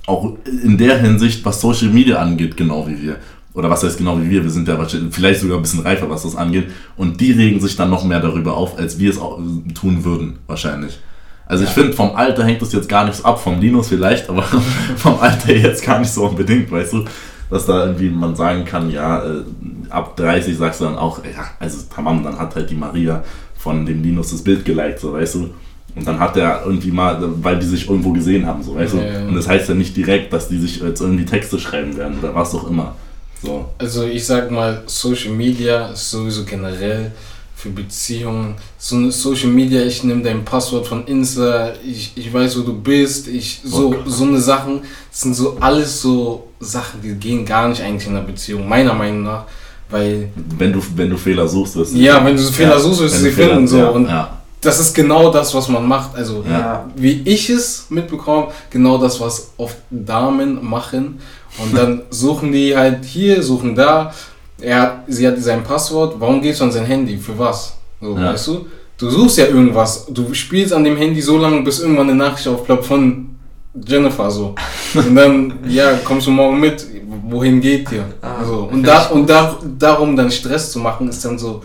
[0.07, 3.17] auch in der Hinsicht, was Social Media angeht, genau wie wir
[3.55, 4.77] oder was heißt genau wie wir, wir sind ja
[5.11, 6.67] vielleicht sogar ein bisschen reifer, was das angeht.
[6.97, 9.41] Und die regen sich dann noch mehr darüber auf, als wir es auch
[9.75, 10.99] tun würden, wahrscheinlich.
[11.47, 11.69] Also ja.
[11.69, 14.43] ich finde, vom Alter hängt das jetzt gar nichts ab, vom Linus vielleicht, aber
[14.97, 17.05] vom Alter jetzt gar nicht so unbedingt, weißt du?
[17.49, 19.45] Dass da irgendwie man sagen kann, ja, äh,
[19.91, 23.23] ab 30 sagst du dann auch, ja, also tamam, dann hat halt die Maria
[23.57, 25.51] von dem Linus das Bild geliked, so weißt du?
[25.95, 29.01] Und dann hat er irgendwie mal, weil die sich irgendwo gesehen haben, so weißt ja,
[29.01, 29.07] du?
[29.07, 29.29] Ja.
[29.29, 32.35] Und das heißt ja nicht direkt, dass die sich jetzt irgendwie Texte schreiben werden oder
[32.35, 32.97] was auch immer.
[33.45, 33.65] So.
[33.79, 37.13] Also ich sag mal, Social Media ist sowieso generell
[37.55, 38.55] für Beziehungen.
[38.79, 42.75] So eine Social Media, ich nehme dein Passwort von Insta, ich, ich weiß, wo du
[42.75, 43.99] bist, ich so, okay.
[44.07, 44.81] so eine Sachen,
[45.11, 48.95] das sind so alles so Sachen, die gehen gar nicht eigentlich in einer Beziehung, meiner
[48.95, 49.45] Meinung nach.
[49.91, 53.01] Weil wenn du, wenn du Fehler suchst, wirst du Ja, wenn du Fehler ja, suchst,
[53.01, 53.69] wirst du sie finden.
[53.69, 53.79] So.
[53.79, 54.41] Ja, und ja.
[54.65, 56.17] Das ist genau das, was man macht.
[56.17, 56.89] Also ja.
[56.97, 61.21] wie ich es mitbekomme, genau das, was oft Damen machen.
[61.63, 64.13] Und dann suchen die halt hier, suchen da.
[64.61, 66.17] Er, sie hat sein Passwort.
[66.19, 67.17] Warum gehst du an sein Handy?
[67.17, 67.77] Für was?
[68.01, 68.33] So, ja.
[68.33, 68.67] weißt du?
[68.97, 70.07] Du suchst ja irgendwas.
[70.09, 73.35] Du spielst an dem Handy so lange, bis irgendwann eine Nachricht aufploppt von
[73.75, 74.55] Jennifer so.
[74.95, 76.87] Und dann, ja, kommst du morgen mit.
[77.27, 78.05] Wohin geht ihr?
[78.23, 78.69] Ah, so.
[78.71, 81.63] Und, da, und da, darum dann Stress zu machen, ist dann so,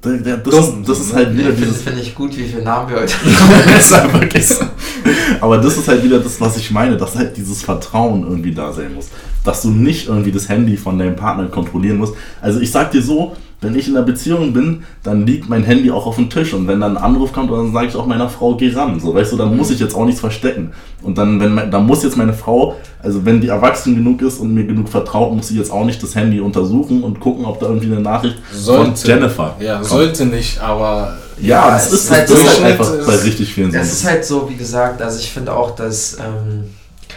[0.00, 1.82] das, das, das ist halt wieder dieses.
[1.82, 3.52] Finde ich gut, wie viele Namen wir heute haben.
[5.40, 8.72] Aber das ist halt wieder das, was ich meine, dass halt dieses Vertrauen irgendwie da
[8.72, 9.08] sein muss.
[9.44, 12.14] Dass du nicht irgendwie das Handy von deinem Partner kontrollieren musst.
[12.40, 15.90] Also ich sag dir so, wenn ich in einer Beziehung bin, dann liegt mein Handy
[15.90, 18.28] auch auf dem Tisch und wenn dann ein Anruf kommt, dann sage ich auch meiner
[18.28, 18.98] Frau, geh ran.
[18.98, 20.72] So, weißt du, dann muss ich jetzt auch nichts verstecken.
[21.02, 24.54] Und dann, wenn dann muss jetzt meine Frau, also wenn die erwachsen genug ist und
[24.54, 27.66] mir genug vertraut, muss sie jetzt auch nicht das Handy untersuchen und gucken, ob da
[27.66, 29.56] irgendwie eine Nachricht sollte, von Jennifer.
[29.60, 29.86] Ja, kommt.
[29.86, 31.16] sollte nicht, aber.
[31.38, 33.82] Ja, ja das, ist, halt, das ist halt einfach bei richtig vielen Sachen.
[33.82, 36.64] Es ist halt so, wie gesagt, also ich finde auch, dass, ähm,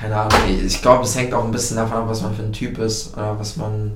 [0.04, 2.52] keine Ahnung, ich glaube, es hängt auch ein bisschen davon ab, was man für ein
[2.52, 3.94] Typ ist oder was man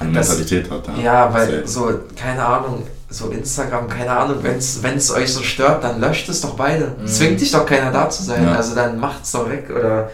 [0.00, 0.88] eine Mentalität hat.
[0.96, 5.84] Ja, ja weil so, keine Ahnung, so Instagram, keine Ahnung, wenn es euch so stört,
[5.84, 6.94] dann löscht es doch beide.
[6.98, 7.06] Mhm.
[7.06, 8.44] Zwingt dich doch keiner da zu sein.
[8.44, 8.54] Ja.
[8.54, 10.10] Also dann macht's doch weg oder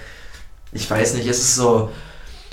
[0.72, 1.90] ich weiß nicht, es ist so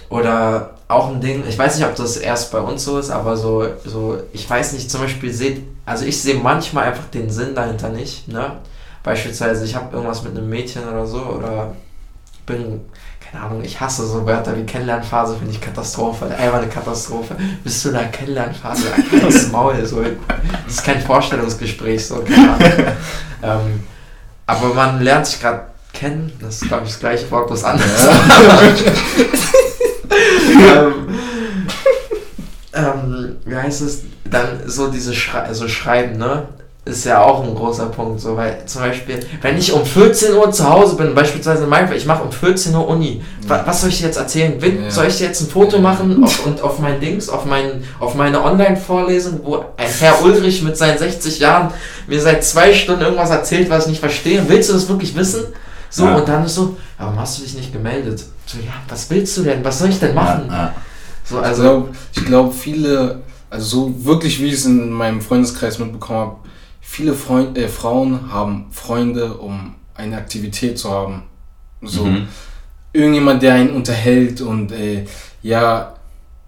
[0.09, 3.35] oder auch ein Ding, ich weiß nicht, ob das erst bei uns so ist, aber
[3.35, 7.55] so, so ich weiß nicht, zum Beispiel seht, also ich sehe manchmal einfach den Sinn
[7.55, 8.57] dahinter nicht, ne?
[9.03, 11.75] Beispielsweise, ich habe irgendwas mit einem Mädchen oder so oder
[12.47, 12.81] bin
[13.31, 16.25] keine Ahnung, ich hasse so Wörter wie Kennenlernphase, finde ich Katastrophe.
[16.25, 17.35] Einfach eine Katastrophe.
[17.63, 18.87] Bist du in einer Kennenlernphase?
[19.21, 20.01] Das Maul, so.
[20.01, 22.71] Das ist kein Vorstellungsgespräch, so, keine Ahnung.
[23.43, 23.83] ähm,
[24.45, 28.07] aber man lernt sich gerade kennen, das ist, glaube ich, das gleiche Wort, bloß anders.
[30.59, 30.87] Ja.
[30.87, 30.93] ähm,
[32.73, 34.03] ähm, wie heißt es?
[34.23, 36.47] Dann so diese Schrei so Schreiben, ne?
[36.87, 38.19] Ist ja auch ein großer Punkt.
[38.19, 41.87] So, weil zum Beispiel, wenn ich um 14 Uhr zu Hause bin, beispielsweise in meinem
[41.87, 43.63] Fall, ich mache um 14 Uhr Uni, ja.
[43.65, 44.59] was soll ich dir jetzt erzählen?
[44.59, 44.89] Ja.
[44.89, 48.15] Soll ich dir jetzt ein Foto machen auf, und auf mein Dings, auf, mein, auf
[48.15, 51.71] meine Online-Vorlesung, wo ein Herr Ulrich mit seinen 60 Jahren
[52.07, 54.43] mir seit zwei Stunden irgendwas erzählt, was ich nicht verstehe?
[54.47, 55.43] Willst du das wirklich wissen?
[55.89, 56.15] So, ja.
[56.15, 58.23] und dann ist so, warum hast du dich nicht gemeldet?
[58.45, 59.63] So, ja, was willst du denn?
[59.63, 60.49] Was soll ich denn machen?
[61.23, 65.79] So, also, ich glaube, glaub, viele, also so wirklich, wie ich es in meinem Freundeskreis
[65.79, 66.35] mitbekommen habe,
[66.89, 71.23] viele Freund, äh, Frauen haben Freunde, um eine Aktivität zu haben.
[71.81, 72.27] So mhm.
[72.93, 75.05] irgendjemand, der einen unterhält und äh,
[75.43, 75.93] ja,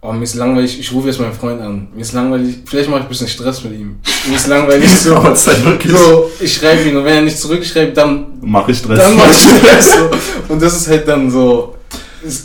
[0.02, 1.90] oh, mir ist langweilig, ich rufe jetzt meinen Freund an.
[1.94, 4.00] Mir ist langweilig, vielleicht mache ich ein bisschen Stress mit ihm.
[4.28, 5.36] Mir ist langweilig so.
[5.36, 8.98] so ich schreibe ihn und wenn er nicht zurückschreibt, dann mache ich Stress.
[8.98, 9.94] Dann mache ich Stress.
[9.98, 10.54] so.
[10.54, 11.76] Und das ist halt dann so,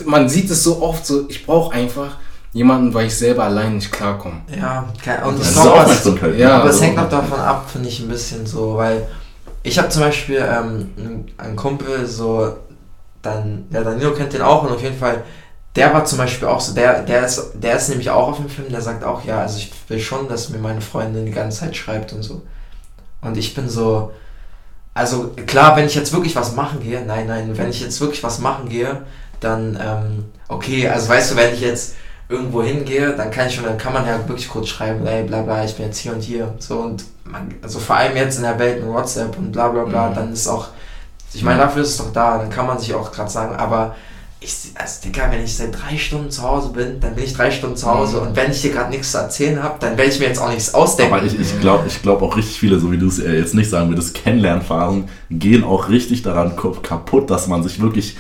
[0.04, 2.16] man sieht es so oft so, ich brauche einfach
[2.54, 4.40] jemanden, weil ich selber allein nicht klarkomme.
[4.56, 4.86] Ja,
[5.26, 6.38] und das, das ist auch Aufmerksamkeit.
[6.38, 9.06] Ja, aber es hängt auch davon ab, finde ich ein bisschen so, weil
[9.64, 12.56] ich habe zum Beispiel ähm, einen Kumpel, so,
[13.22, 15.24] dann, ja, Danilo kennt den auch und auf jeden Fall,
[15.74, 18.48] der war zum Beispiel auch so, der, der ist, der ist nämlich auch auf dem
[18.48, 21.60] Film, der sagt auch, ja, also ich will schon, dass mir meine Freundin die ganze
[21.60, 22.42] Zeit schreibt und so.
[23.20, 24.12] Und ich bin so,
[24.92, 28.22] also klar, wenn ich jetzt wirklich was machen gehe, nein, nein, wenn ich jetzt wirklich
[28.22, 29.02] was machen gehe,
[29.40, 31.96] dann, ähm, okay, also weißt du, wenn ich jetzt
[32.28, 35.42] irgendwo hingehe, dann kann ich schon, dann kann man ja wirklich kurz schreiben, ey, bla
[35.42, 36.54] bla, ich bin jetzt hier und hier.
[36.58, 39.84] So und man, also vor allem jetzt in der Welt mit WhatsApp und bla bla
[39.84, 40.14] bla, mhm.
[40.14, 40.68] dann ist auch,
[41.32, 43.94] ich meine, dafür ist es doch da, dann kann man sich auch gerade sagen, aber
[44.40, 47.50] ich, also Digga, wenn ich seit drei Stunden zu Hause bin, dann bin ich drei
[47.50, 48.28] Stunden zu Hause mhm.
[48.28, 50.50] und wenn ich dir gerade nichts zu erzählen habe, dann werde ich mir jetzt auch
[50.50, 51.14] nichts ausdenken.
[51.14, 53.70] Aber ich, ich glaube ich glaub auch richtig viele, so wie du es jetzt nicht
[53.70, 58.16] sagen würdest, Kennenlernphasen gehen auch richtig daran kaputt, dass man sich wirklich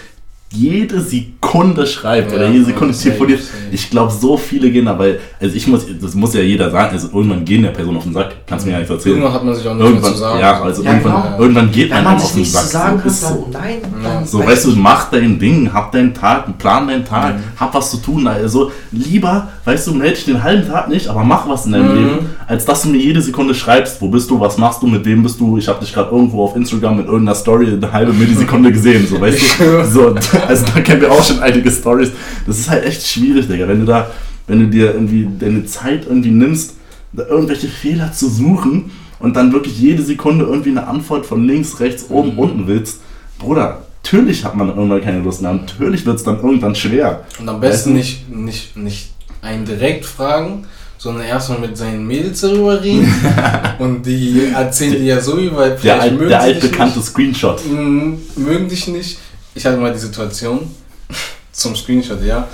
[0.54, 3.40] jede Sekunde schreibt ja, oder jede Sekunde telefoniert.
[3.72, 6.92] Ich glaube, so viele gehen da, weil, also ich muss, das muss ja jeder sagen,
[6.92, 9.16] also irgendwann gehen der Person auf den Sack, kannst du mir ja nicht erzählen.
[9.16, 10.40] Irgendwann hat man sich auch nicht irgendwann, zu sagen.
[10.40, 11.38] Ja, also ja, irgendwann, genau.
[11.38, 12.64] irgendwann geht man, man auf den Sack.
[12.64, 13.48] Sagen so, ist so.
[13.52, 14.24] Nein, ja.
[14.24, 17.42] so weißt du, mach dein Ding, hab deinen Tag, plan deinen Tag, mhm.
[17.58, 18.26] hab was zu tun.
[18.26, 21.90] Also lieber, weißt du, melde dich den halben Tag nicht, aber mach was in deinem
[21.90, 21.96] mhm.
[21.96, 25.06] Leben, als dass du mir jede Sekunde schreibst, wo bist du, was machst du, mit
[25.06, 28.12] dem bist du, ich habe dich gerade irgendwo auf Instagram mit irgendeiner Story eine halbe
[28.12, 29.64] Millisekunde gesehen, so weißt du.
[29.94, 30.14] So,
[30.46, 32.10] also da kennen wir auch schon einige Stories.
[32.46, 33.68] Das ist halt echt schwierig, Digga.
[33.68, 34.10] Wenn du da,
[34.46, 36.74] wenn du dir irgendwie deine Zeit irgendwie nimmst,
[37.12, 41.80] da irgendwelche Fehler zu suchen und dann wirklich jede Sekunde irgendwie eine Antwort von links,
[41.80, 42.38] rechts, oben, mhm.
[42.38, 43.00] unten willst,
[43.38, 45.54] Bruder, natürlich hat man irgendwann keine Lust mehr.
[45.54, 47.24] Natürlich wird es dann irgendwann schwer.
[47.38, 49.13] Und am besten nicht, nicht, nicht
[49.44, 50.66] einen direkt fragen,
[50.98, 53.12] sondern erstmal mit seinen Mädels darüber reden
[53.78, 57.64] und die erzählen dir ja so über der, alt, der altbekannte Screenshot.
[57.66, 59.18] Mhm, mögen dich nicht.
[59.54, 60.74] Ich hatte mal die Situation,
[61.52, 62.48] zum Screenshot, ja.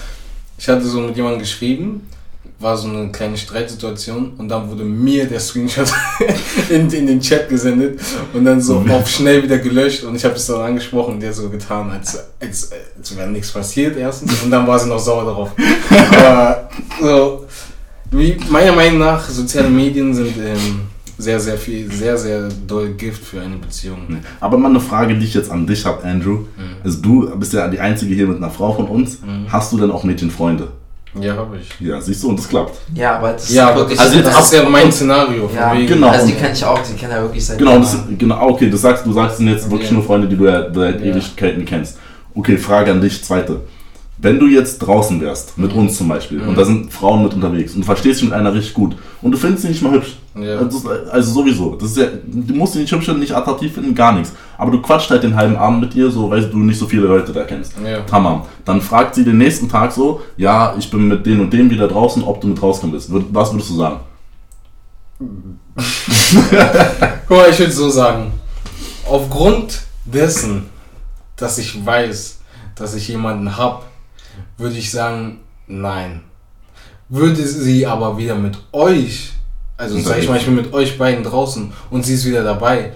[0.58, 2.06] Ich hatte so mit jemandem geschrieben,
[2.60, 5.90] war so eine kleine Streitsituation und dann wurde mir der Screenshot
[6.68, 7.98] in, in den Chat gesendet
[8.34, 11.32] und dann so auf schnell wieder gelöscht und ich habe es dann angesprochen und der
[11.32, 15.24] so getan, als, als, als wäre nichts passiert erstens und dann war sie noch sauer
[15.24, 15.52] darauf.
[16.18, 16.68] Aber
[17.00, 17.46] so,
[18.10, 20.82] wie, meiner Meinung nach, soziale Medien sind ähm,
[21.16, 24.18] sehr, sehr viel, sehr, sehr doll Gift für eine Beziehung.
[24.38, 26.40] Aber mal eine Frage, die ich jetzt an dich habe, Andrew.
[26.40, 26.76] Mhm.
[26.82, 29.20] Also du bist ja die Einzige hier mit einer Frau von uns.
[29.22, 29.46] Mhm.
[29.48, 30.72] Hast du denn auch Mädchenfreunde?
[31.18, 31.86] Ja, habe ich.
[31.86, 32.78] Ja, siehst du, und das klappt.
[32.94, 35.50] Ja, aber das ja, ist wirklich, also jetzt das ist ja mein Szenario.
[35.54, 36.08] Ja, genau.
[36.08, 38.80] Also die kenne ich auch, die kennen ja wirklich seit Genau, das, genau, okay, das
[38.80, 39.72] sagst, du sagst sind jetzt okay.
[39.72, 41.06] wirklich nur Freunde, die du ja seit ja.
[41.06, 41.98] Ewigkeiten kennst.
[42.34, 43.60] Okay, Frage an dich, zweite
[44.22, 46.50] wenn du jetzt draußen wärst, mit uns zum Beispiel, mhm.
[46.50, 49.32] und da sind Frauen mit unterwegs und du verstehst dich mit einer richtig gut und
[49.32, 50.58] du findest sie nicht mal hübsch, ja.
[50.58, 54.32] also, also, sowieso, das ist ja, du musst hübsch finden, nicht attraktiv finden, gar nichts,
[54.56, 57.06] aber du quatscht halt den halben Abend mit ihr, so weil du nicht so viele
[57.06, 57.74] Leute da kennst.
[57.84, 58.00] Ja.
[58.02, 58.42] Tamam.
[58.64, 61.88] Dann fragt sie den nächsten Tag so, ja, ich bin mit denen und dem wieder
[61.88, 63.10] draußen, ob du mit rauskommen willst.
[63.32, 64.00] Was würdest du sagen?
[67.26, 68.32] Guck mal, ich würde so sagen,
[69.08, 70.66] aufgrund dessen,
[71.36, 72.38] dass ich weiß,
[72.76, 73.82] dass ich jemanden habe,
[74.56, 76.22] würde ich sagen, nein.
[77.08, 79.32] Würde sie aber wieder mit euch
[79.80, 82.92] Also sag ich mal, ich bin mit euch beiden draußen und sie ist wieder dabei.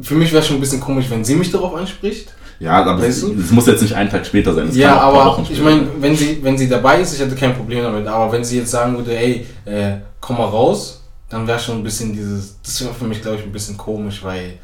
[0.00, 2.34] Für mich wäre schon ein bisschen komisch, wenn sie mich darauf anspricht.
[2.58, 4.70] Ja, aber es, es, muss jetzt nicht einen Tag später sein.
[4.72, 8.06] ja, aber ich meine, wenn sie, wenn sie dabei ist, ich hätte kein Problem damit.
[8.06, 11.84] Aber wenn sie jetzt sagen würde, ey, äh, komm mal raus, dann wäre schon ein
[11.84, 14.58] bisschen dieses, das wäre für mich, glaube ich, ein bisschen komisch, weil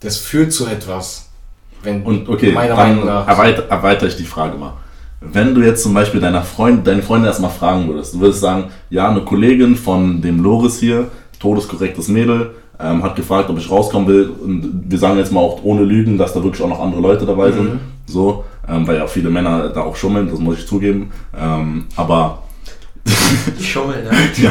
[0.00, 1.28] das führt zu etwas.
[1.82, 3.26] Wenn, Und okay, meiner dann Meinung nach.
[3.26, 4.74] Erweiter, erweitere ich die Frage mal.
[5.20, 8.64] Wenn du jetzt zum Beispiel deiner Freund, deine Freundin erstmal fragen würdest, du würdest sagen,
[8.88, 11.08] ja, eine Kollegin von dem Loris hier,
[11.38, 14.30] todeskorrektes Mädel, ähm, hat gefragt, ob ich rauskommen will.
[14.30, 17.26] Und wir sagen jetzt mal auch ohne Lügen, dass da wirklich auch noch andere Leute
[17.26, 17.74] dabei sind.
[17.74, 17.80] Mhm.
[18.06, 21.10] So, ähm, weil ja viele Männer da auch schummeln, das muss ich zugeben.
[21.38, 22.42] Ähm, aber.
[23.58, 24.10] Die schummeln, ne?
[24.42, 24.50] ja.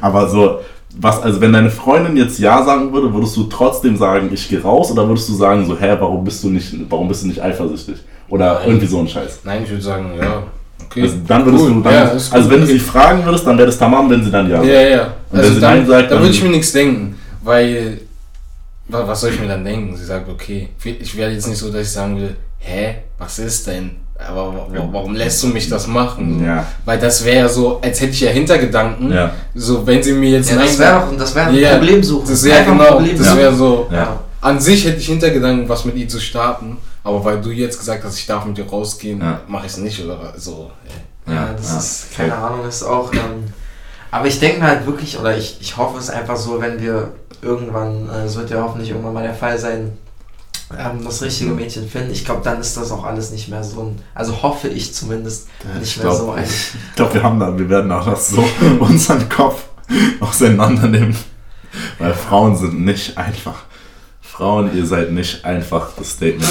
[0.00, 0.58] Aber so,
[0.98, 4.60] was, also wenn deine Freundin jetzt Ja sagen würde, würdest du trotzdem sagen, ich gehe
[4.60, 7.42] raus oder würdest du sagen so, hä, warum bist du nicht, warum bist du nicht
[7.42, 7.98] eifersüchtig?
[8.30, 8.68] Oder Nein.
[8.68, 9.40] irgendwie so ein Scheiß.
[9.44, 10.42] Nein, ich würde sagen, ja.
[10.86, 11.02] Okay.
[11.02, 11.74] Also dann würdest cool.
[11.74, 14.30] du dann, ja, also wenn du sie fragen würdest, dann wäre das tamam, wenn sie
[14.30, 14.62] dann ja.
[14.62, 15.14] Ja, ja.
[15.30, 18.00] Und also wenn sie dann, Nein sagt, dann, dann würde ich mir nichts denken, weil
[18.88, 19.96] was soll ich mir dann denken?
[19.96, 23.66] Sie sagt, okay, ich werde jetzt nicht so, dass ich sagen würde, hä, was ist
[23.66, 23.92] denn?
[24.18, 26.44] Aber warum lässt du mich das machen?
[26.44, 26.66] Ja.
[26.84, 29.12] Weil das wäre so, als hätte ich ja Hintergedanken.
[29.12, 29.32] Ja.
[29.54, 30.50] So, wenn sie mir jetzt.
[30.50, 32.28] Ja, das wäre das wär ein ja, Problem suchen.
[32.28, 33.88] Das wäre genau, Problem das wäre so.
[33.90, 34.20] Ja.
[34.42, 36.76] An sich hätte ich Hintergedanken, was mit ihr zu starten.
[37.02, 39.40] Aber weil du jetzt gesagt hast, ich darf mit dir rausgehen, ja.
[39.48, 40.70] mache ich es nicht oder so.
[41.26, 43.12] Ja, das ist, keine Ahnung, ist auch.
[43.12, 43.52] Ähm,
[44.10, 48.08] aber ich denke halt wirklich, oder ich, ich hoffe es einfach so, wenn wir irgendwann,
[48.08, 49.96] äh, es äh, wird ja hoffentlich irgendwann mal der Fall sein,
[50.76, 53.82] ähm, das richtige Mädchen finden, ich glaube, dann ist das auch alles nicht mehr so
[53.82, 55.48] ein, also hoffe ich zumindest,
[55.78, 56.44] nicht ich mehr glaub, so ein.
[56.44, 58.44] Ich glaube, wir haben da, wir werden auch das so
[58.80, 59.64] unseren Kopf
[60.20, 61.16] auseinandernehmen.
[61.98, 63.64] Weil Frauen sind nicht einfach.
[64.40, 66.48] Frauen, ihr seid nicht einfach das Statement.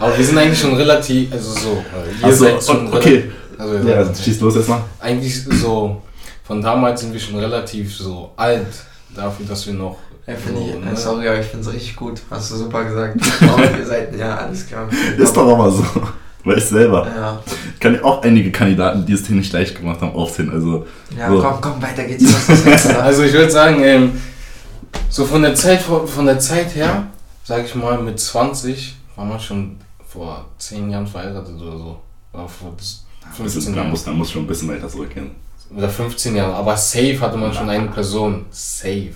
[0.00, 1.84] Aber wir sind eigentlich schon relativ, also so,
[2.20, 3.30] ihr also, seid schon okay.
[3.56, 4.80] Also, ja, also schieß los erstmal.
[4.98, 6.02] Eigentlich so,
[6.42, 8.66] von damals sind wir schon relativ so alt
[9.14, 10.96] dafür, dass wir noch ja, ich, ne?
[10.96, 12.22] sorry, aber ich finde es richtig gut.
[12.28, 13.16] Hast du super gesagt.
[13.42, 14.88] Oh, ihr seid, ja, alles klar.
[15.16, 15.84] Ist doch aber so.
[16.42, 17.06] Weiß selber.
[17.06, 17.40] Ja.
[17.74, 20.50] Ich kann ja auch einige Kandidaten, die es dir nicht leicht gemacht haben, aufzählen.
[20.50, 20.84] Also,
[21.16, 21.40] ja, so.
[21.40, 22.24] komm, komm, weiter geht's.
[23.00, 24.12] also ich würde sagen, ähm,
[25.08, 27.06] so von der Zeit von der Zeit her,
[27.44, 29.76] sag ich mal, mit 20 war man schon
[30.06, 32.00] vor 10 Jahren verheiratet oder so.
[32.32, 32.72] Oder vor
[33.36, 33.90] 15 Jahren.
[33.90, 35.32] Muss, da muss schon ein bisschen weiter zurückgehen.
[35.76, 36.54] Oder 15 Jahre.
[36.54, 38.46] Aber safe hatte man schon eine Person.
[38.50, 39.12] Safe.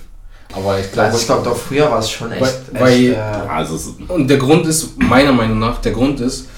[0.54, 1.08] Aber ich glaube.
[1.08, 2.42] Also ich glaube, doch früher war es schon echt.
[2.72, 6.48] Weil, echt, äh, also und der Grund ist, meiner Meinung nach, der Grund ist,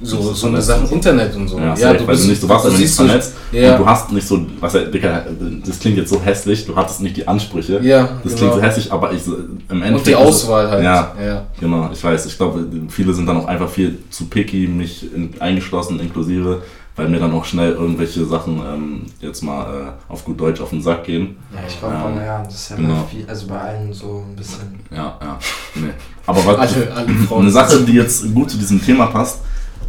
[0.00, 1.58] so, so eine Sache Internet und so.
[1.58, 3.72] Ja, ja du bist nicht, du warst also nicht vernetzt ja.
[3.72, 5.24] und du hast nicht so, was Dicker,
[5.64, 7.80] das klingt jetzt so hässlich, du hattest nicht die Ansprüche.
[7.82, 8.36] Ja, das genau.
[8.36, 9.96] klingt so hässlich, aber ich, im Endeffekt.
[9.96, 10.84] Und die Auswahl halt.
[10.84, 12.26] Ja, ja, genau, ich weiß.
[12.26, 16.62] Ich glaube, viele sind dann auch einfach viel zu picky, mich in, eingeschlossen, inklusive
[16.96, 20.70] weil mir dann auch schnell irgendwelche Sachen ähm, jetzt mal äh, auf gut Deutsch auf
[20.70, 21.36] den Sack gehen.
[21.52, 23.06] Ja, ich glaube, ähm, ja, das ist ja genau.
[23.10, 24.80] viel, also bei allen so ein bisschen.
[24.90, 25.38] Ja, ja.
[25.74, 25.90] Nee.
[26.26, 29.40] Aber was, alle, alle eine Sache, die jetzt gut zu diesem Thema passt,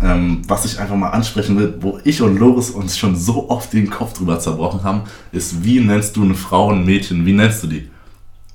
[0.04, 3.74] ähm, was ich einfach mal ansprechen will, wo ich und Loris uns schon so oft
[3.74, 7.64] den Kopf drüber zerbrochen haben, ist, wie nennst du eine Frau, ein Mädchen, wie nennst
[7.64, 7.90] du die?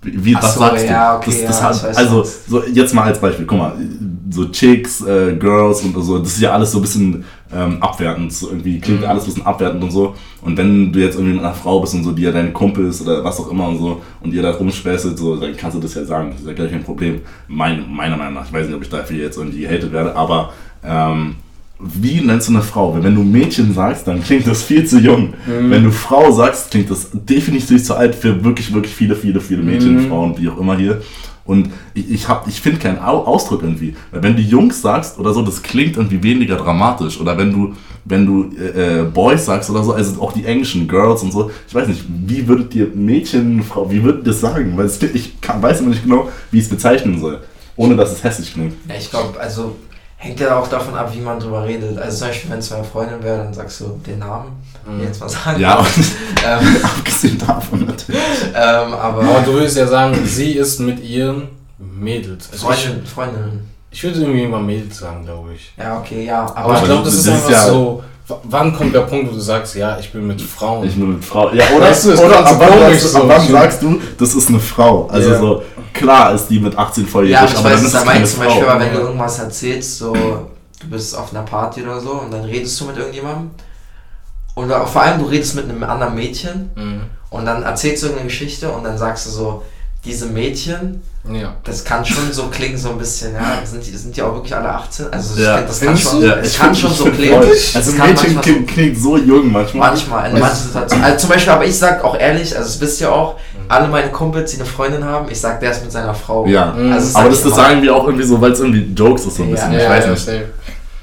[0.05, 1.18] Wie, was so, sagst ja, du?
[1.18, 3.76] Okay, das, das ja, hat, also, so jetzt mal als Beispiel, guck mal,
[4.30, 7.24] so Chicks, äh, Girls und so, das ist ja alles so ein bisschen
[7.55, 9.07] ähm, abwertend, so irgendwie klingt mhm.
[9.07, 10.14] alles ein bisschen abwertend und so.
[10.40, 12.86] Und wenn du jetzt irgendwie mit einer Frau bist und so, die ja deine Kumpel
[12.86, 15.80] ist oder was auch immer und so, und ihr da rumspäßelt, so, dann kannst du
[15.80, 17.20] das ja sagen, das ist ja gar kein Problem.
[17.47, 20.53] Mein, meiner Meinung nach, ich weiß nicht, ob ich dafür jetzt irgendwie gehatet werde, aber
[20.85, 21.37] ähm,
[21.83, 22.97] wie nennst du eine Frau?
[23.03, 25.35] Wenn du Mädchen sagst, dann klingt das viel zu jung.
[25.47, 25.70] Mhm.
[25.70, 29.62] Wenn du Frau sagst, klingt das definitiv zu alt für wirklich, wirklich viele, viele, viele
[29.62, 30.09] Mädchen, mhm.
[30.09, 31.03] Frauen, wie auch immer hier.
[31.45, 33.97] Und ich, ich, ich finde keinen Ausdruck irgendwie.
[34.12, 37.20] Weil wenn du Jungs sagst oder so, das klingt irgendwie weniger dramatisch.
[37.20, 37.74] Oder wenn du,
[38.05, 41.51] wenn du äh, äh, Boys sagst oder so, also auch die englischen Girls und so,
[41.66, 44.76] ich weiß nicht, wie würdet ihr Mädchen, Frau, wie würdet ihr das sagen?
[44.76, 47.41] Weil es, ich kann, weiß immer nicht genau, wie ich es bezeichnen soll.
[47.74, 48.74] Ohne dass es hässlich klingt.
[48.89, 49.74] Ja, ich glaube, also
[50.22, 51.98] hängt ja auch davon ab, wie man drüber redet.
[51.98, 54.52] Also zum Beispiel, wenn es meine Freundin wäre, dann sagst du den Namen,
[54.86, 55.02] mhm.
[55.02, 55.60] jetzt mal sagen.
[55.60, 55.84] Ja,
[56.46, 58.20] ähm, abgesehen davon natürlich.
[58.54, 61.48] Ähm, aber, aber du würdest ja sagen, sie ist mit ihren
[61.78, 62.48] Mädels.
[62.52, 63.68] Also Freundin, ich, Freundin.
[63.90, 65.72] Ich würde irgendwie immer Mädels sagen, glaube ich.
[65.76, 66.42] Ja, okay, ja.
[66.42, 68.04] Aber, aber ich glaube, das, das, ist einfach ja so
[68.44, 70.86] wann kommt der Punkt, wo du sagst, ja, ich bin mit Frauen?
[70.86, 71.56] Ich bin mit Frauen.
[71.56, 74.60] Ja, oder, weißt du, oder ab, wann, so ab wann sagst du, das ist eine
[74.60, 75.06] Frau?
[75.08, 75.40] Also yeah.
[75.40, 75.62] so,
[75.93, 78.43] klar ist die mit 18 volljährig, ja, ich aber weiß, dann ist es keine zum
[78.43, 78.49] Frau.
[78.61, 82.45] Beispiel, wenn du irgendwas erzählst, so, du bist auf einer Party oder so und dann
[82.45, 83.51] redest du mit irgendjemandem
[84.55, 87.01] und vor allem du redest mit einem anderen Mädchen mhm.
[87.30, 89.62] und dann erzählst du irgendeine Geschichte und dann sagst du so,
[90.05, 91.01] diese Mädchen,
[91.32, 91.55] Ja.
[91.62, 94.53] das kann schon so klingen, so ein bisschen, ja, sind die, sind die auch wirklich
[94.53, 95.12] alle 18?
[95.12, 95.61] Also Ja.
[95.61, 96.22] das kann Findest schon?
[96.22, 97.34] Ja, es ich kann find- schon ich so klingen.
[97.40, 99.90] Also Mädchen manchmal so- klingt, klingt so jung manchmal.
[99.90, 101.05] Manchmal, in manchen Situationen.
[101.05, 103.36] Also zum Beispiel, aber ich sag auch ehrlich, also das wisst ihr auch,
[103.68, 106.46] alle meine Kumpels, die eine Freundin haben, ich sag, der ist mit seiner Frau.
[106.46, 106.92] Ja, Mhm.
[106.92, 109.36] Also aber sag das, das sagen wir auch irgendwie so, weil es irgendwie Jokes ist
[109.36, 109.54] so ein Ja.
[109.54, 109.72] bisschen.
[109.72, 110.24] Ja, ich weiß ja, nicht.
[110.24, 110.44] safe.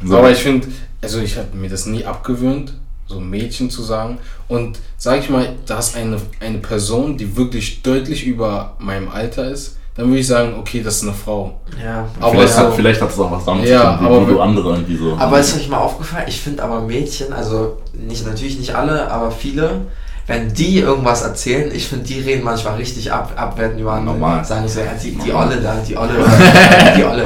[0.03, 0.18] So.
[0.18, 0.68] Aber ich finde,
[1.01, 2.74] also ich habe mir das nie abgewöhnt,
[3.07, 4.18] so Mädchen zu sagen.
[4.47, 9.49] Und sage ich mal, da ist eine, eine Person, die wirklich deutlich über meinem Alter
[9.49, 11.60] ist, dann würde ich sagen, okay, das ist eine Frau.
[11.84, 12.07] Ja.
[12.22, 14.26] Aber vielleicht, so- hat, vielleicht hat es auch was damit Ja, zu tun, wie, aber
[14.26, 15.16] du andere irgendwie so.
[15.20, 19.30] Aber ist euch mal aufgefallen, ich finde aber Mädchen, also nicht natürlich nicht alle, aber
[19.32, 19.82] viele,
[20.30, 24.16] wenn die irgendwas erzählen, ich finde, die reden manchmal richtig ab, abwerten über andere.
[24.16, 24.46] Normal.
[24.46, 25.34] Sagen so, ja, die, die.
[25.34, 26.14] Olle da, die Olle,
[26.96, 27.26] die Olle.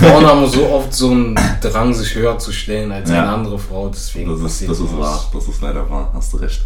[0.00, 3.22] Frauen haben so oft so einen Drang, sich höher zu stellen als Ja.
[3.22, 3.88] eine andere Frau.
[3.88, 6.60] Deswegen das ist, passiert das ist wahr, das ist leider wahr, hast du recht.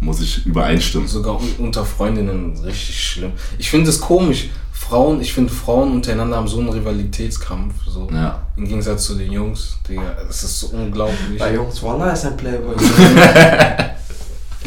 [0.00, 1.06] Muss ich übereinstimmen.
[1.08, 3.32] Sogar un- unter Freundinnen richtig schlimm.
[3.58, 4.48] Ich finde es komisch.
[4.72, 7.74] Frauen, ich finde Frauen untereinander haben so einen Rivalitätskampf.
[7.86, 8.08] So.
[8.12, 8.42] Ja.
[8.56, 9.76] Im Gegensatz zu den Jungs.
[9.88, 11.38] Digga, das ist so unglaublich.
[11.38, 12.74] Bei Jungs, Walla ist ein Playboy.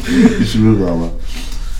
[0.40, 1.10] Ich schwöre aber.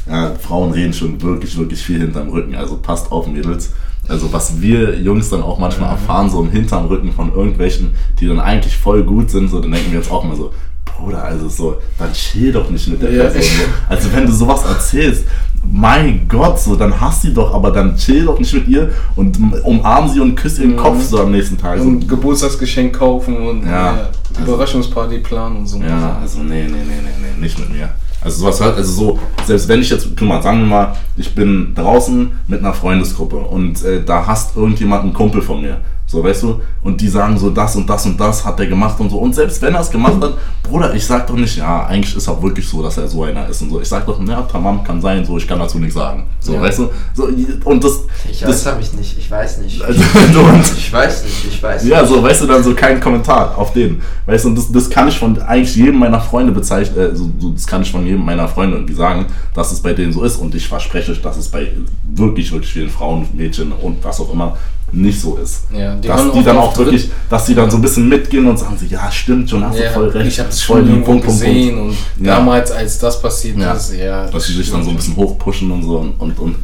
[0.08, 2.54] Ja, Frauen reden schon wirklich, wirklich viel hinterm Rücken.
[2.54, 3.72] Also passt auf, Mädels.
[4.08, 8.28] Also was wir Jungs dann auch manchmal erfahren, so im hinterm Rücken von irgendwelchen, die
[8.28, 10.52] dann eigentlich voll gut sind, so dann denken wir jetzt auch mal so,
[10.84, 13.24] Bruder, also so, dann chill doch nicht mit der Ja.
[13.24, 13.42] Person.
[13.42, 13.62] So.
[13.88, 15.24] Also wenn du sowas erzählst,
[15.68, 19.36] mein Gott, so, dann hasst sie doch, aber dann chill doch nicht mit ihr und
[19.64, 20.76] umarm sie und küss ihren Mhm.
[20.76, 21.78] Kopf so am nächsten Tag.
[21.80, 21.84] So.
[21.84, 23.96] und Geburtstagsgeschenk kaufen und Ja.
[23.96, 24.10] ja,
[24.44, 25.78] Überraschungsparty planen und so.
[25.80, 27.88] Ja, also nee, nee, nee, nee, nee, nicht mit mir.
[28.22, 31.34] Also sowas hört, also so, selbst wenn ich jetzt, guck mal, sagen wir mal, ich
[31.34, 35.80] bin draußen mit einer Freundesgruppe und äh, da hasst irgendjemand einen Kumpel von mir.
[36.08, 36.60] So, weißt du?
[36.84, 39.18] Und die sagen so, das und das und das hat er gemacht und so.
[39.18, 42.28] Und selbst wenn er es gemacht hat, Bruder, ich sag doch nicht, ja, eigentlich ist
[42.28, 43.80] er wirklich so, dass er so einer ist und so.
[43.80, 46.22] Ich sag doch, ja, tamam, kann sein, so, ich kann dazu nichts sagen.
[46.38, 46.62] So, Ja.
[46.62, 46.90] weißt du?
[47.12, 47.28] So,
[47.64, 49.82] und das, Ich das äußere mich nicht, ich weiß nicht.
[49.82, 50.00] also,
[50.76, 51.90] Ich weiß nicht, ich weiß nicht.
[51.92, 54.00] ja, so, weißt du, dann so kein Kommentar auf den.
[54.26, 57.28] Weißt du, und das, das kann ich von eigentlich jedem meiner Freunde bezeichnen, äh, so,
[57.40, 60.22] so, das kann ich von jedem meiner Freunde irgendwie sagen, dass es bei denen so
[60.22, 60.36] ist.
[60.36, 61.72] Und ich verspreche euch, dass es bei
[62.14, 64.56] wirklich, wirklich vielen Frauen, Mädchen und was auch immer
[64.96, 65.64] nicht so ist.
[65.76, 68.58] Ja, die dass die dann auch wirklich, dass die dann so ein bisschen mitgehen und
[68.58, 70.26] sagen so, ja, stimmt schon, hast du Ja, voll recht.
[70.28, 71.96] ich habe es schon die Punkt, Punkt, gesehen Punkt.
[72.18, 72.36] und Ja.
[72.36, 73.72] damals, als das passiert Ja.
[73.74, 74.26] ist, ja.
[74.28, 76.56] Dass sie sich dann so ein bisschen hochpushen und so und, und, und.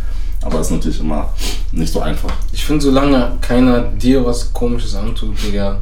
[0.42, 1.28] Aber ist natürlich immer
[1.70, 2.32] nicht so einfach.
[2.52, 5.78] Ich finde, solange keiner dir was komisches antut, Digga,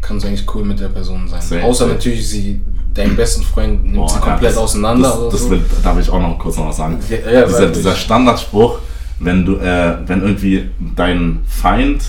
[0.00, 1.40] kannst du eigentlich cool mit der Person sein.
[1.40, 1.94] Safe, Außer safe.
[1.94, 2.60] natürlich, sie,
[2.94, 5.50] dein besten Freund nimmt Boah, sie ja, komplett das- auseinander Das, das so.
[5.50, 6.98] will, da will ich auch noch kurz noch was sagen.
[7.08, 7.96] Ja, ja, dieser, dieser.
[7.96, 8.78] Standardspruch,
[9.20, 10.64] wenn du, äh, wenn irgendwie
[10.96, 12.02] dein Feind,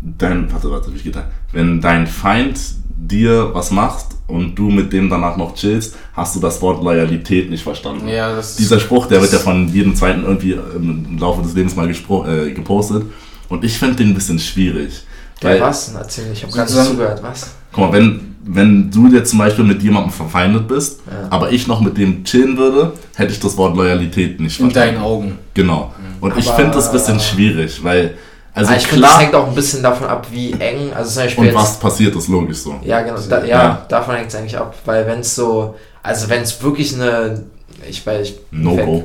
[0.00, 1.26] dein, warte, warte, wie geht der?
[1.52, 2.58] Wenn dein Feind
[2.96, 7.50] dir was macht und du mit dem danach noch chillst, hast du das Wort Loyalität
[7.50, 8.06] nicht verstanden.
[8.08, 11.54] ja, das Dieser Spruch, der wird ja das- von jedem zweiten irgendwie im Laufe des
[11.54, 13.04] Lebens mal äh, gepostet.
[13.48, 15.02] Und ich finde den ein bisschen schwierig.
[15.42, 15.92] Der was?
[15.94, 17.50] Erzähl, ich habe Sozusagen- zugehört, was?
[17.72, 21.26] Guck mal, wenn, wenn du jetzt zum Beispiel mit jemandem verfeindet bist, Ja.
[21.30, 24.94] aber ich noch mit dem chillen würde, hätte ich das Wort Loyalität nicht in verstanden.
[24.94, 25.38] deinen Augen.
[25.54, 25.92] Genau.
[26.22, 28.14] Und ich Aber- finde das ein bisschen schwierig, weil,
[28.54, 31.10] also Ah, ich finde, das klar, hängt auch ein bisschen davon ab, wie eng, also
[31.10, 32.76] zum Beispiel und jetzt, was passiert, ist logisch so.
[32.84, 33.86] Ja, genau, da, ja, Ja.
[33.88, 37.42] davon hängt es eigentlich ab, weil wenn es so, also wenn es wirklich eine,
[37.88, 39.02] ich weiß, ich No-Go.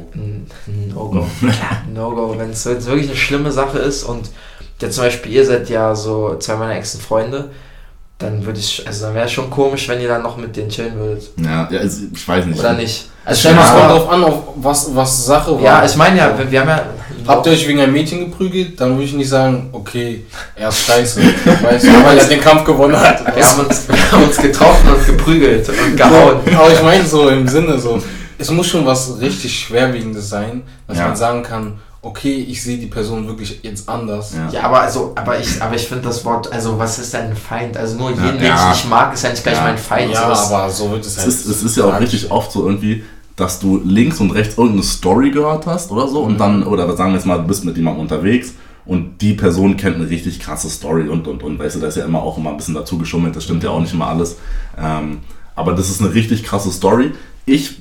[0.94, 1.26] No-Go.
[1.94, 4.30] No-Go, wenn es wirklich eine schlimme Sache ist und
[4.80, 7.50] ja zum Beispiel ihr seid ja so zwei meiner engsten Freunde,
[8.20, 10.70] dann würde ich, also dann wäre es schon komisch, wenn ihr dann noch mit denen
[10.70, 11.30] chillen würdet.
[11.38, 12.60] Ja, ja also ich weiß nicht.
[12.60, 13.10] Oder nicht?
[13.26, 15.62] Also stell mal drauf an, auf was, was Sache war.
[15.62, 16.86] Ja, ich meine ja, wir, wir haben ja.
[17.28, 20.26] Habt ihr euch wegen einem Mädchen geprügelt, dann würde ich nicht sagen, okay,
[20.56, 21.22] er ist scheiße.
[21.62, 23.24] weißt du, weil er den Kampf gewonnen hat.
[23.36, 26.38] wir, haben uns, wir haben uns getroffen und geprügelt und gehauen.
[26.56, 28.02] Aber ich meine so im Sinne so,
[28.38, 31.08] es muss schon was richtig Schwerwiegendes sein, dass Ja.
[31.08, 34.34] man sagen kann, okay, ich sehe die Person wirklich jetzt anders.
[34.34, 34.60] Ja.
[34.60, 37.36] Ja, aber also, aber ich, aber ich finde das Wort, also was ist denn ein
[37.36, 37.76] Feind?
[37.76, 38.72] Also nur jeden, Ja, den ja.
[38.72, 39.64] ich nicht mag, ist ja nicht gleich Ja.
[39.64, 40.14] mein Feind.
[40.14, 41.28] Ja, so, aber so wird es Es halt.
[41.30, 43.04] ist, es ist ja auch richtig oft so irgendwie,
[43.38, 46.38] dass du links und rechts irgendeine Story gehört hast oder so und Mhm.
[46.38, 48.54] dann, oder sagen wir jetzt mal, du bist mit jemandem unterwegs
[48.86, 51.98] und die Person kennt eine richtig krasse Story und, und, und, weißt du, da ist
[51.98, 54.38] ja immer auch immer ein bisschen dazu geschummelt, das stimmt ja auch nicht immer alles.
[54.78, 55.20] Ähm,
[55.56, 57.12] aber das ist eine richtig krasse Story.
[57.46, 57.78] Ich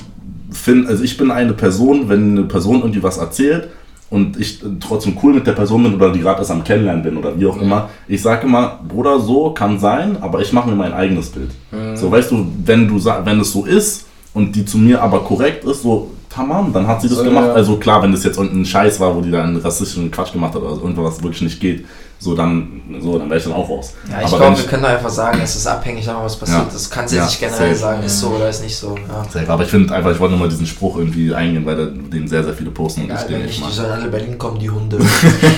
[0.50, 3.68] finde, also ich bin eine Person, wenn eine Person irgendwie was erzählt
[4.10, 7.16] und ich trotzdem cool mit der Person bin oder die gerade erst am Kennenlernen bin
[7.16, 10.76] oder wie auch immer, ich sage immer, Bruder, so kann sein, aber ich mache mir
[10.76, 11.50] mein eigenes Bild.
[11.72, 11.96] Mhm.
[11.96, 14.05] So, weißt du, wenn du wenn es so ist
[14.36, 17.46] und die zu mir aber korrekt ist, so tamam, dann hat sie das so, gemacht.
[17.46, 17.52] Ja.
[17.54, 20.60] Also klar, wenn das jetzt irgendein Scheiß war, wo die dann rassistischen Quatsch gemacht hat
[20.60, 21.86] oder irgendwas, was wirklich nicht geht,
[22.18, 23.94] so dann, so, dann wäre ich dann auch raus.
[24.10, 26.64] Ja, ich glaube, wir können da einfach sagen, es ist abhängig davon, was passiert.
[26.64, 26.68] Ja.
[26.70, 27.80] Das kann sie ja, nicht generell safe.
[27.80, 28.94] sagen, ist so oder ist nicht so.
[29.08, 29.48] Ja.
[29.48, 32.44] Aber ich finde einfach, ich wollte nur mal diesen Spruch irgendwie eingehen, weil den sehr,
[32.44, 33.68] sehr viele posten und ich den nicht mal.
[33.68, 34.98] Die sollen alle Berlin kommen, die Hunde.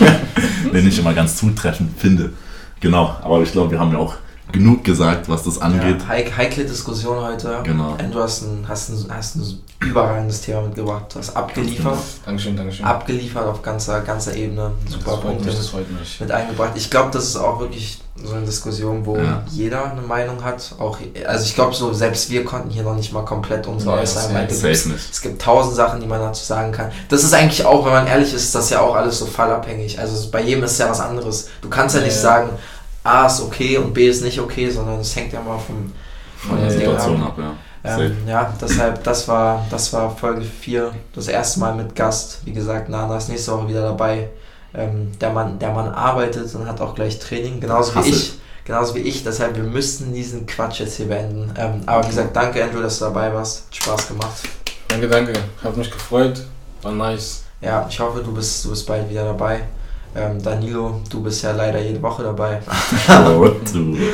[0.73, 2.31] den ich immer ganz zutreffend finde.
[2.79, 4.15] Genau, aber ich glaube, wir haben ja auch
[4.53, 6.03] genug gesagt, was das angeht.
[6.09, 7.61] Ja, heikle Diskussion heute.
[7.65, 7.97] Genau.
[7.99, 11.05] Und du hast ein, hast ein, hast ein überragendes Thema mitgebracht.
[11.13, 11.99] Du hast abgeliefert.
[12.25, 12.85] Dankeschön, Dankeschön.
[12.85, 14.73] Abgeliefert auf ganzer, ganzer Ebene.
[14.89, 16.21] Super das Punkte mich, mich.
[16.21, 16.73] mit eingebracht.
[16.75, 19.45] Ich glaube, das ist auch wirklich so eine Diskussion, wo ja.
[19.51, 20.75] jeder eine Meinung hat.
[20.79, 24.03] Auch, also ich glaube, so selbst wir konnten hier noch nicht mal komplett unsere ja,
[24.03, 24.35] äußern.
[24.35, 26.91] Weil es, es gibt tausend Sachen, die man dazu sagen kann.
[27.09, 30.01] Das ist eigentlich auch, wenn man ehrlich ist, das ja auch alles so fallabhängig.
[30.01, 31.49] Also bei jedem ist ja was anderes.
[31.63, 32.51] Du kannst ja, ja nicht sagen,
[33.09, 35.93] A ist okay und B ist nicht okay, sondern es hängt ja mal vom,
[36.37, 37.37] von der Situation ab.
[37.39, 37.55] ja.
[37.85, 42.41] Ähm, ja, deshalb, das war, das war Folge 4, das erste Mal mit Gast.
[42.45, 44.29] Wie gesagt, Nana ist nächste Woche wieder dabei.
[44.75, 48.35] Ähm, der, Mann, der Mann arbeitet und hat auch gleich Training, genauso wie ich.
[48.65, 51.51] Genauso wie ich, deshalb wir müssten diesen Quatsch jetzt hier beenden.
[51.57, 53.65] Ähm, aber wie gesagt, danke Andrew, dass du dabei warst.
[53.67, 54.43] Hat Spaß gemacht.
[54.89, 55.33] Danke, danke.
[55.65, 56.45] Hat mich gefreut.
[56.83, 57.45] War nice.
[57.63, 59.63] Ja, ich hoffe, du bist, du bist bald wieder dabei.
[60.15, 62.61] Ähm, Danilo, du bist ja leider jede Woche dabei.
[63.09, 63.97] oh, du.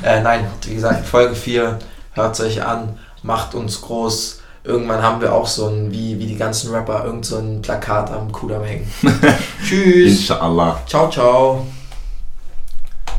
[0.00, 1.76] Äh, nein, wie gesagt, Folge 4,
[2.12, 4.40] hört es euch an, macht uns groß.
[4.62, 8.12] Irgendwann haben wir auch so ein, wie, wie die ganzen Rapper, irgend so ein Plakat
[8.12, 8.88] am Kudamm hängen.
[9.64, 10.20] Tschüss.
[10.20, 10.80] Inshallah.
[10.86, 11.66] Ciao, ciao.